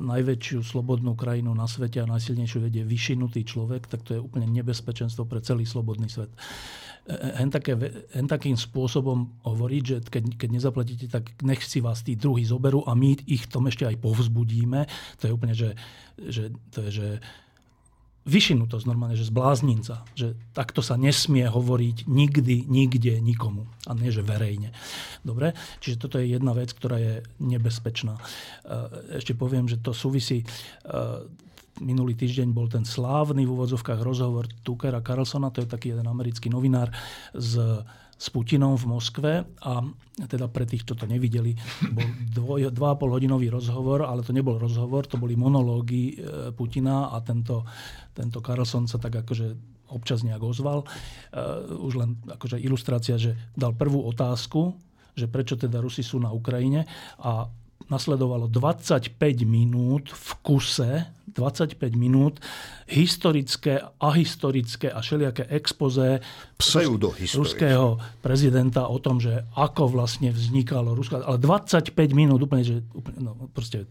[0.00, 5.28] najväčšiu slobodnú krajinu na svete a najsilnejšiu vedie vyšinutý človek, tak to je úplne nebezpečenstvo
[5.28, 6.32] pre celý slobodný svet
[7.08, 7.74] hen, také,
[8.14, 12.86] hen takým spôsobom hovoriť, že keď, keď nezaplatíte, tak nech si vás tí druhí zoberú
[12.86, 14.86] a my ich tom ešte aj povzbudíme.
[15.18, 15.74] To je úplne, že,
[16.18, 17.08] že, to je, že
[18.22, 20.06] vyšinutosť normálne, že zblázninca.
[20.14, 23.66] Že takto sa nesmie hovoriť nikdy, nikde, nikomu.
[23.90, 24.70] A nie, že verejne.
[25.26, 25.58] Dobre?
[25.82, 28.14] Čiže toto je jedna vec, ktorá je nebezpečná.
[29.10, 30.46] Ešte poviem, že to súvisí
[31.80, 36.52] minulý týždeň bol ten slávny v úvodzovkách rozhovor Tuckera Carlsona, to je taký jeden americký
[36.52, 36.92] novinár
[37.32, 37.80] z
[38.22, 39.32] s Putinom v Moskve
[39.66, 39.82] a
[40.30, 41.58] teda pre tých, čo to nevideli,
[41.90, 46.54] bol dvoj, dva a pol hodinový rozhovor, ale to nebol rozhovor, to boli monológy e,
[46.54, 47.66] Putina a tento,
[48.14, 50.88] tento Carlson sa tak akože občas nejak ozval.
[51.36, 54.72] Uh, už len akože ilustrácia, že dal prvú otázku,
[55.12, 56.88] že prečo teda Rusi sú na Ukrajine
[57.20, 57.44] a
[57.92, 62.38] nasledovalo 25 minút v kuse 25 minút
[62.92, 66.20] historické, ahistorické a všelijaké expoze
[67.34, 71.24] ruského prezidenta o tom, že ako vlastne vznikalo Rusko.
[71.24, 73.88] Ale 25 minút úplne, že úplne, no, proste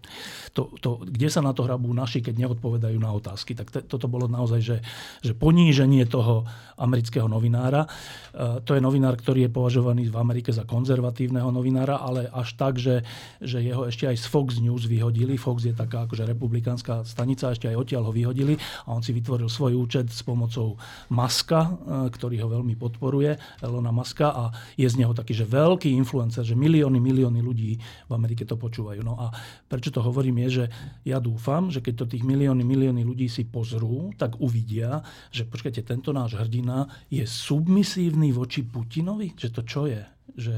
[0.51, 3.57] to, to, kde sa na to hrabú naši, keď neodpovedajú na otázky.
[3.57, 4.77] Tak te, toto bolo naozaj, že,
[5.23, 6.45] že poníženie toho
[6.77, 7.87] amerického novinára.
[8.31, 12.77] E, to je novinár, ktorý je považovaný v Amerike za konzervatívneho novinára, ale až tak,
[12.77, 13.01] že,
[13.39, 15.39] že jeho ešte aj z Fox News vyhodili.
[15.39, 19.15] Fox je taká akože republikánska stanica stanica, ešte aj odtiaľ ho vyhodili a on si
[19.15, 20.75] vytvoril svoj účet s pomocou
[21.15, 21.71] Maska, e,
[22.11, 24.43] ktorý ho veľmi podporuje, Elona Maska a
[24.75, 28.99] je z neho taký, že veľký influencer, že milióny, milióny ľudí v Amerike to počúvajú.
[28.99, 29.31] No a
[29.71, 30.65] prečo to hovorím je, že
[31.07, 34.99] ja dúfam, že keď to tých milióny, milióny ľudí si pozrú, tak uvidia,
[35.31, 40.03] že počkajte, tento náš hrdina je submisívny voči Putinovi, že to čo je?
[40.35, 40.55] Že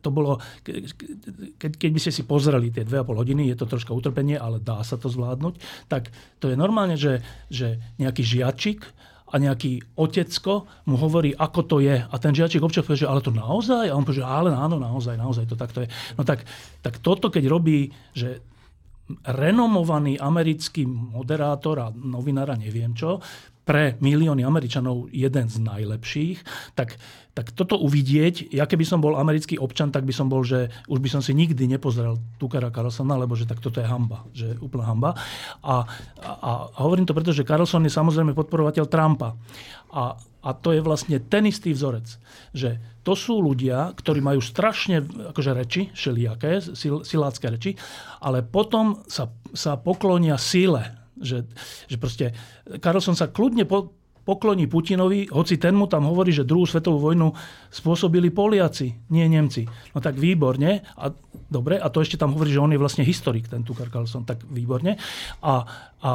[0.00, 4.38] to bolo, keď, keď by ste si pozreli tie 2,5 hodiny, je to troška utrpenie,
[4.38, 5.58] ale dá sa to zvládnuť,
[5.90, 8.86] tak to je normálne, že, že nejaký žiačik
[9.26, 11.98] a nejaký otecko mu hovorí, ako to je.
[11.98, 13.90] A ten žiačik občas povie, že ale to naozaj?
[13.90, 15.90] A on povie, že ale áno, naozaj, naozaj to takto je.
[16.14, 16.46] No tak,
[16.78, 18.38] tak toto, keď robí, že
[19.22, 23.22] renomovaný americký moderátor a novinára, neviem čo,
[23.66, 26.38] pre milióny Američanov jeden z najlepších,
[26.78, 26.94] tak,
[27.34, 31.02] tak toto uvidieť, ja keby som bol americký občan, tak by som bol, že už
[31.02, 34.56] by som si nikdy nepozrel Tukara Carlsona, lebo že tak toto je hamba, že je
[34.62, 35.18] úplná hamba.
[35.66, 35.82] A,
[36.22, 39.34] a, a hovorím to preto, že Carlson je samozrejme podporovateľ Trumpa.
[39.90, 40.14] A,
[40.46, 42.06] a to je vlastne ten istý vzorec,
[42.54, 47.78] že to sú ľudia, ktorí majú strašne akože reči, všelijaké, sil, silácké reči,
[48.18, 51.48] ale potom sa, sa poklonia síle že,
[51.88, 52.36] že proste
[52.76, 53.96] Karlsson sa kľudne po,
[54.26, 57.30] pokloní Putinovi, hoci ten mu tam hovorí, že druhú svetovú vojnu
[57.70, 59.64] spôsobili Poliaci, nie Nemci.
[59.94, 60.82] No tak výborne.
[60.98, 61.14] A,
[61.48, 64.42] dobre, a to ešte tam hovorí, že on je vlastne historik, ten Tukar Carlson, tak
[64.50, 64.98] výborne.
[65.40, 65.54] A,
[66.02, 66.12] a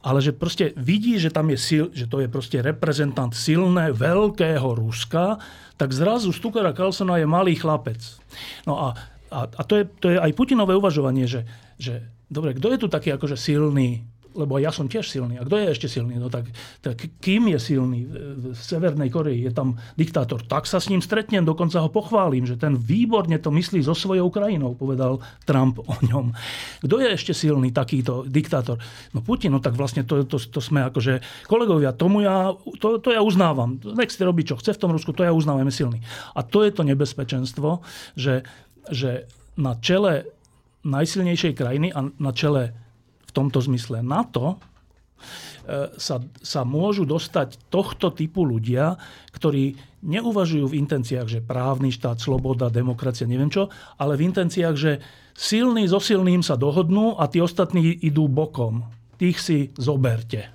[0.00, 4.72] ale že proste vidí, že tam je sil, že to je proste reprezentant silné, veľkého
[4.72, 5.36] Ruska,
[5.80, 8.20] tak zrazu z Tukara Carlsona je malý chlapec.
[8.68, 8.88] No a,
[9.32, 11.48] a, a to, je, to je aj Putinové uvažovanie, že,
[11.80, 14.04] že dobre, kto je tu taký akože silný
[14.34, 15.36] lebo ja som tiež silný.
[15.38, 16.16] A kto je ešte silný?
[16.16, 16.46] No tak,
[16.80, 18.06] tak kým je silný?
[18.52, 20.46] V Severnej Koreji je tam diktátor.
[20.46, 24.30] Tak sa s ním stretnem, dokonca ho pochválim, že ten výborne to myslí so svojou
[24.30, 26.30] krajinou, povedal Trump o ňom.
[26.82, 28.78] Kto je ešte silný takýto diktátor?
[29.10, 33.10] No Putin, no tak vlastne to, to, to sme akože kolegovia, tomu ja, to, to
[33.10, 33.82] ja uznávam.
[33.82, 35.98] Nech si robí, čo chce v tom Rusku, to ja uznávam, je silný.
[36.38, 37.82] A to je to nebezpečenstvo,
[38.14, 38.46] že,
[38.90, 39.26] že
[39.58, 40.30] na čele
[40.80, 42.72] najsilnejšej krajiny a na čele
[43.30, 48.98] v tomto zmysle NATO, e, sa, sa môžu dostať tohto typu ľudia,
[49.30, 53.70] ktorí neuvažujú v intenciách, že právny štát, sloboda, demokracia, neviem čo,
[54.00, 54.92] ale v intenciách, že
[55.36, 58.82] silní so silným sa dohodnú a tí ostatní idú bokom.
[59.20, 60.48] Tých si zoberte.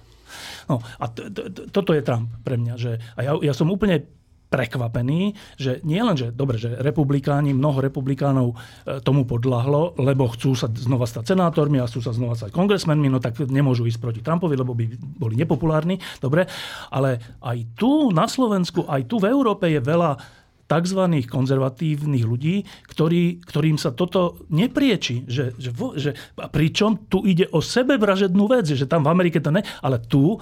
[0.66, 2.74] No, a t- t- toto je Trump pre mňa.
[2.74, 4.10] Že, a ja, ja som úplne
[4.50, 10.54] prekvapení, že nie len, že dobre, že republikáni, mnoho republikánov e, tomu podľahlo, lebo chcú
[10.54, 14.22] sa znova stať senátormi a chcú sa znova stať kongresmenmi, no tak nemôžu ísť proti
[14.22, 14.86] Trumpovi, lebo by
[15.18, 16.46] boli nepopulárni, dobre,
[16.94, 21.02] ale aj tu na Slovensku, aj tu v Európe je veľa tzv.
[21.30, 25.26] konzervatívnych ľudí, ktorý, ktorým sa toto neprieči.
[25.30, 26.12] Že, že, že,
[26.50, 30.42] pričom tu ide o sebevražednú vec, že tam v Amerike to ne, ale tu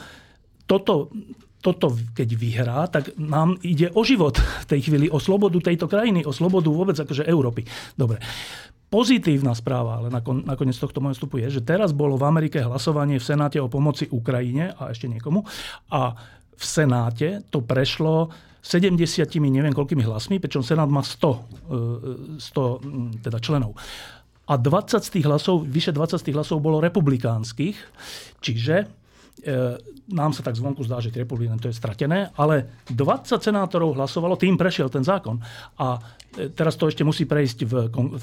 [0.63, 1.11] toto
[1.64, 6.28] toto keď vyhrá, tak nám ide o život v tej chvíli, o slobodu tejto krajiny,
[6.28, 7.64] o slobodu vôbec akože Európy.
[7.95, 8.20] Dobre.
[8.91, 10.14] Pozitívna správa, ale
[10.45, 14.05] nakoniec tohto môjho vstupu je, že teraz bolo v Amerike hlasovanie v Senáte o pomoci
[14.11, 15.41] Ukrajine a ešte niekomu
[15.89, 16.14] a
[16.53, 18.30] v Senáte to prešlo
[18.61, 18.95] 70
[19.49, 22.76] neviem koľkými hlasmi, pričom Senát má 100, 100 e,
[23.26, 23.76] teda členov.
[24.47, 27.76] A 20 z tých hlasov, vyše 20 z tých hlasov bolo republikánskych,
[28.39, 28.88] čiže
[30.11, 34.59] nám sa tak zvonku zdá, že republikán to je stratené, ale 20 senátorov hlasovalo, tým
[34.59, 35.39] prešiel ten zákon.
[35.79, 35.95] A
[36.35, 37.73] e, teraz to ešte musí prejsť v,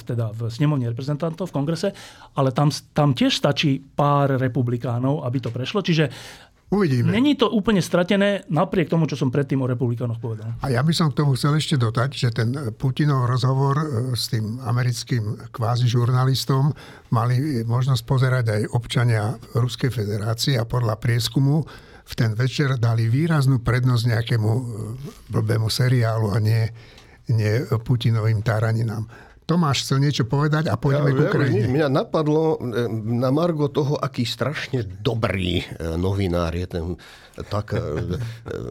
[0.05, 1.89] teda v snemovne reprezentantov, v kongrese,
[2.37, 5.81] ale tam, tam tiež stačí pár republikánov, aby to prešlo.
[5.81, 6.05] Čiže
[6.71, 7.11] Uvidíme.
[7.11, 10.55] Není to úplne stratené, napriek tomu, čo som predtým o republikánoch povedal.
[10.63, 14.31] A ja by som k tomu chcel ešte dodať, že ten Putinov rozhovor e, s
[14.31, 16.71] tým americkým kvázi žurnalistom
[17.11, 21.67] mali možnosť pozerať aj občania Ruskej federácie a podľa prieskumu
[22.07, 24.63] v ten večer dali výraznú prednosť nejakému e,
[25.27, 26.71] blbému seriálu a nie,
[27.35, 29.11] nie Putinovým táraninám.
[29.51, 31.67] Tomáš chcel niečo povedať a poďme ja, k Ukrajine.
[31.67, 32.87] Mňa napadlo e,
[33.19, 36.85] na Margo toho, aký strašne dobrý e, novinár je ten
[37.51, 37.83] tak e,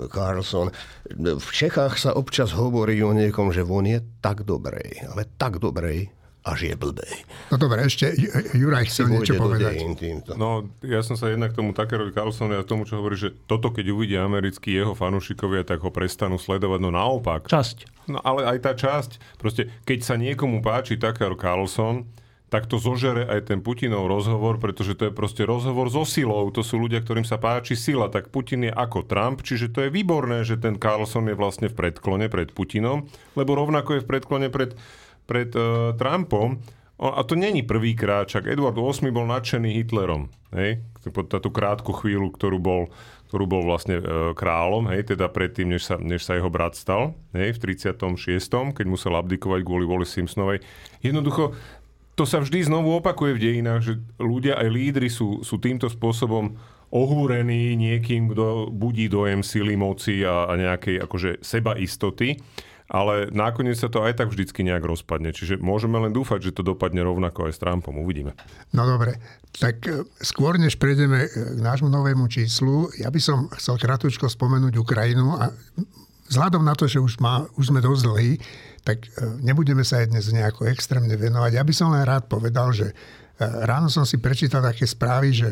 [0.08, 0.72] Carlson.
[1.20, 6.08] V Čechách sa občas hovorí o niekom, že on je tak dobrej, ale tak dobrej,
[6.50, 7.16] až je blbej.
[7.54, 8.10] No dobre, ešte
[8.58, 9.86] Juraj chcel niečo povedať.
[10.34, 13.70] No, ja som sa jednak k tomu Tuckerovi Carlsonovi a tomu, čo hovorí, že toto,
[13.70, 16.80] keď uvidia americkí jeho fanúšikovia, tak ho prestanú sledovať.
[16.82, 17.46] No naopak.
[17.46, 18.10] Časť.
[18.10, 19.38] No ale aj tá časť.
[19.38, 22.10] Proste, keď sa niekomu páči Tucker Carlson,
[22.50, 26.50] tak to zožere aj ten Putinov rozhovor, pretože to je proste rozhovor so silou.
[26.50, 28.10] To sú ľudia, ktorým sa páči sila.
[28.10, 31.78] Tak Putin je ako Trump, čiže to je výborné, že ten Carlson je vlastne v
[31.78, 33.06] predklone pred Putinom,
[33.38, 34.74] lebo rovnako je v predklone pred
[35.30, 36.58] pred uh, Trumpom,
[37.00, 40.84] a to není prvýkrát, čak Edward VIII bol nadšený Hitlerom, hej,
[41.32, 42.92] tá tú krátku chvíľu, ktorú bol,
[43.32, 47.16] ktorú bol vlastne e, kráľom, hej, teda predtým, než sa, než sa jeho brat stal,
[47.32, 50.60] hej, v 36., keď musel abdikovať kvôli voli Simpsonovej.
[51.00, 51.56] Jednoducho,
[52.20, 56.60] to sa vždy znovu opakuje v dejinách, že ľudia aj lídry sú, sú týmto spôsobom
[56.92, 62.36] ohúrení niekým, kto budí dojem sily, moci a, a nejakej akože seba istoty
[62.90, 65.30] ale nakoniec sa to aj tak vždycky nejak rozpadne.
[65.30, 68.02] Čiže môžeme len dúfať, že to dopadne rovnako aj s Trumpom.
[68.02, 68.34] Uvidíme.
[68.74, 69.22] No dobre,
[69.54, 74.74] tak e, skôr než prejdeme k nášmu novému číslu, ja by som chcel krátko spomenúť
[74.82, 75.54] Ukrajinu a
[76.34, 78.34] vzhľadom na to, že už, má, už sme dosť dlhí,
[78.82, 79.10] tak e,
[79.46, 81.62] nebudeme sa aj dnes nejako extrémne venovať.
[81.62, 82.94] Ja by som len rád povedal, že e,
[83.70, 85.50] ráno som si prečítal také správy, že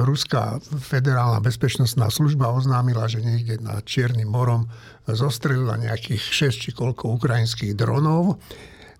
[0.00, 4.72] Ruská federálna bezpečnostná služba oznámila, že niekde nad Čiernym morom
[5.04, 8.40] zostrelila nejakých 6 či koľko ukrajinských dronov.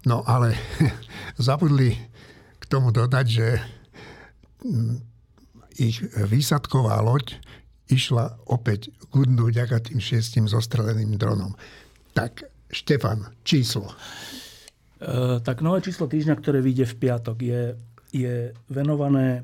[0.05, 0.53] No ale
[1.41, 1.97] zabudli
[2.61, 3.49] k tomu dodať, že
[4.61, 4.97] mm,
[5.81, 7.41] ich výsadková loď
[7.89, 11.57] išla opäť gudnú ďaká tým šiestim zostreleným dronom.
[12.13, 13.91] Tak, Štefan, číslo.
[15.01, 17.63] E, tak nové číslo týždňa, ktoré vyjde v piatok, je,
[18.13, 18.35] je
[18.69, 19.43] venované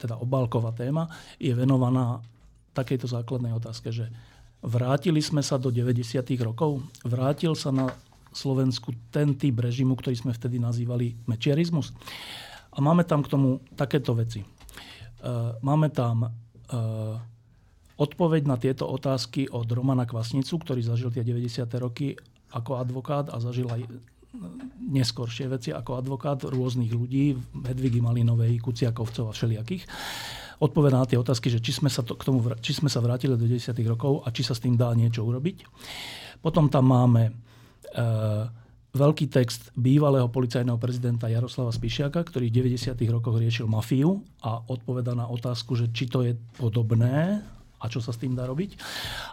[0.00, 2.24] teda obálková téma, je venovaná
[2.72, 4.08] takejto základnej otázke, že
[4.64, 6.00] vrátili sme sa do 90.
[6.40, 7.92] rokov, vrátil sa na
[8.30, 11.90] Slovensku ten typ režimu, ktorý sme vtedy nazývali mečiarizmus.
[12.70, 14.40] A máme tam k tomu takéto veci.
[14.40, 14.46] E,
[15.66, 16.28] máme tam e,
[17.98, 21.66] odpoveď na tieto otázky od Romana Kvasnicu, ktorý zažil tie 90.
[21.82, 22.14] roky
[22.54, 23.82] ako advokát a zažil aj
[24.90, 27.34] neskoršie veci ako advokát rôznych ľudí,
[27.66, 29.84] Hedvigy Malinovej, Kuciakovcov a všelijakých.
[30.60, 33.34] Odpovedá na tie otázky, že či sme, sa to, k tomu, či sme sa vrátili
[33.34, 33.74] do 90.
[33.88, 35.64] rokov a či sa s tým dá niečo urobiť.
[36.44, 37.32] Potom tam máme e,
[38.92, 42.92] veľký text bývalého policajného prezidenta Jaroslava Spišiaka, ktorý v 90.
[43.08, 47.40] rokoch riešil mafiu a odpovedá na otázku, že či to je podobné
[47.80, 48.76] a čo sa s tým dá robiť.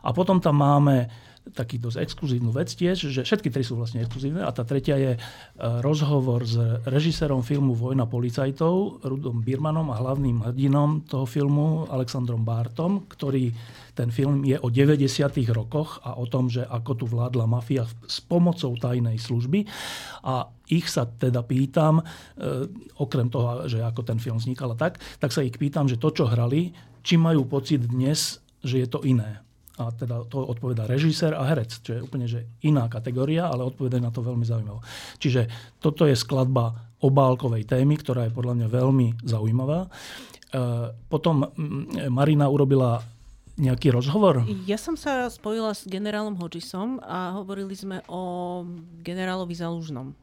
[0.08, 1.12] A potom tam máme
[1.52, 5.12] taký dosť exkluzívnu vec tiež, že všetky tri sú vlastne exkluzívne a tá tretia je
[5.16, 5.20] e,
[5.82, 13.08] rozhovor s režisérom filmu Vojna policajtov, Rudom Birmanom a hlavným hrdinom toho filmu Alexandrom Bartom,
[13.08, 13.52] ktorý
[13.98, 15.10] ten film je o 90.
[15.50, 19.66] rokoch a o tom, že ako tu vládla mafia s pomocou tajnej služby.
[20.22, 22.04] A ich sa teda pýtam, e,
[23.02, 26.14] okrem toho, že ako ten film vznikal a tak, tak sa ich pýtam, že to,
[26.14, 29.47] čo hrali, či majú pocit dnes, že je to iné
[29.78, 34.02] a teda to odpoveda režisér a herec, čo je úplne že iná kategória, ale odpoveda
[34.02, 34.82] na to veľmi zaujímavé.
[35.22, 35.42] Čiže
[35.78, 39.86] toto je skladba obálkovej témy, ktorá je podľa mňa veľmi zaujímavá.
[39.86, 39.90] E,
[41.06, 41.46] potom
[42.10, 43.06] Marina urobila
[43.58, 44.46] nejaký rozhovor?
[44.70, 48.62] Ja som sa spojila s generálom Hodgisom a hovorili sme o
[49.02, 50.14] generálovi Zalužnom.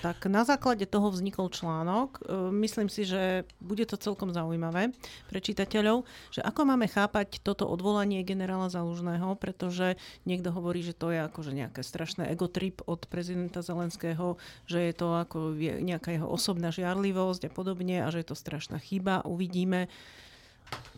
[0.00, 2.22] Tak na základe toho vznikol článok.
[2.22, 4.94] E, myslím si, že bude to celkom zaujímavé
[5.28, 11.12] pre čitateľov, že ako máme chápať toto odvolanie generála Zalužného, pretože niekto hovorí, že to
[11.12, 16.72] je akože nejaké strašné egotrip od prezidenta Zelenského, že je to ako nejaká jeho osobná
[16.72, 19.26] žiarlivosť a podobne a že je to strašná chyba.
[19.26, 19.90] Uvidíme.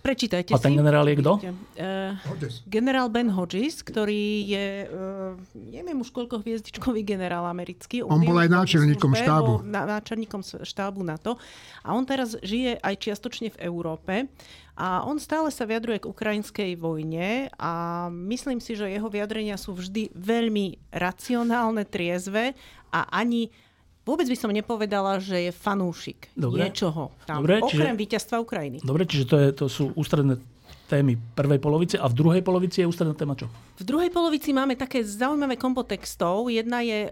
[0.03, 0.59] Prečítajte si.
[0.59, 1.33] A ten generál je kto?
[1.39, 2.19] Uh,
[2.67, 8.03] generál Ben Hodges, ktorý je, uh, neviem už koľko hviezdičkový generál americký.
[8.03, 9.63] On, on bol aj náčelníkom štábu.
[9.63, 11.39] Na, náčelníkom štábu NATO.
[11.87, 14.27] A on teraz žije aj čiastočne v Európe.
[14.75, 19.79] A on stále sa vyjadruje k ukrajinskej vojne a myslím si, že jeho vyjadrenia sú
[19.79, 22.59] vždy veľmi racionálne, triezve
[22.91, 23.55] a ani
[24.03, 26.67] Vôbec by som nepovedala, že je fanúšik Dobre.
[26.67, 28.79] niečoho tam, Dobre, okrem čiže, víťazstva Ukrajiny.
[28.83, 30.43] Dobre, čiže to, je, to sú ústredné
[30.91, 33.49] témy prvej polovice a v druhej polovici je ústredná téma čo?
[33.81, 36.53] V druhej polovici máme také zaujímavé kombo textov.
[36.53, 37.11] Jedna je e,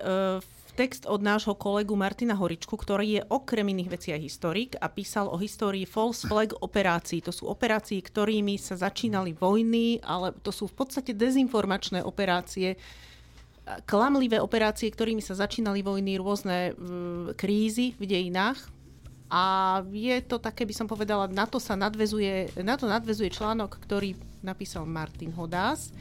[0.77, 5.29] text od nášho kolegu Martina Horičku, ktorý je okrem iných vecí aj historik a písal
[5.29, 7.25] o histórii false flag operácií.
[7.25, 12.81] To sú operácie, ktorými sa začínali vojny, ale to sú v podstate dezinformačné operácie,
[13.87, 16.75] klamlivé operácie, ktorými sa začínali vojny, rôzne
[17.39, 18.59] krízy v dejinách.
[19.31, 23.79] A je to také, by som povedala, na to sa nadvezuje, na to nadvezuje článok,
[23.79, 25.95] ktorý napísal Martin Hodás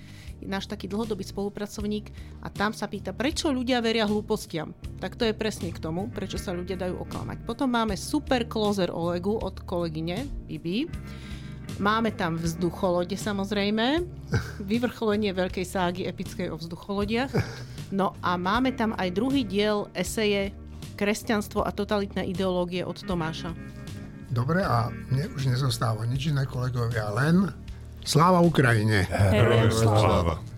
[0.46, 2.12] náš taký dlhodobý spolupracovník
[2.44, 4.72] a tam sa pýta, prečo ľudia veria hlúpostiam.
[5.04, 7.44] Tak to je presne k tomu, prečo sa ľudia dajú oklamať.
[7.44, 10.88] Potom máme super closer Olegu od kolegyne Bibi.
[11.78, 14.02] Máme tam vzducholode samozrejme,
[14.72, 17.30] vyvrcholenie veľkej ságy epickej o vzducholodiach.
[17.94, 20.50] No a máme tam aj druhý diel eseje
[20.98, 23.54] Kresťanstvo a totalitné ideológie od Tomáša.
[24.30, 27.50] Dobre, a mne už nezostáva nič iné, kolegovia, len
[28.06, 29.06] Sláva Ukrajine!
[29.10, 30.49] Herojem sláva!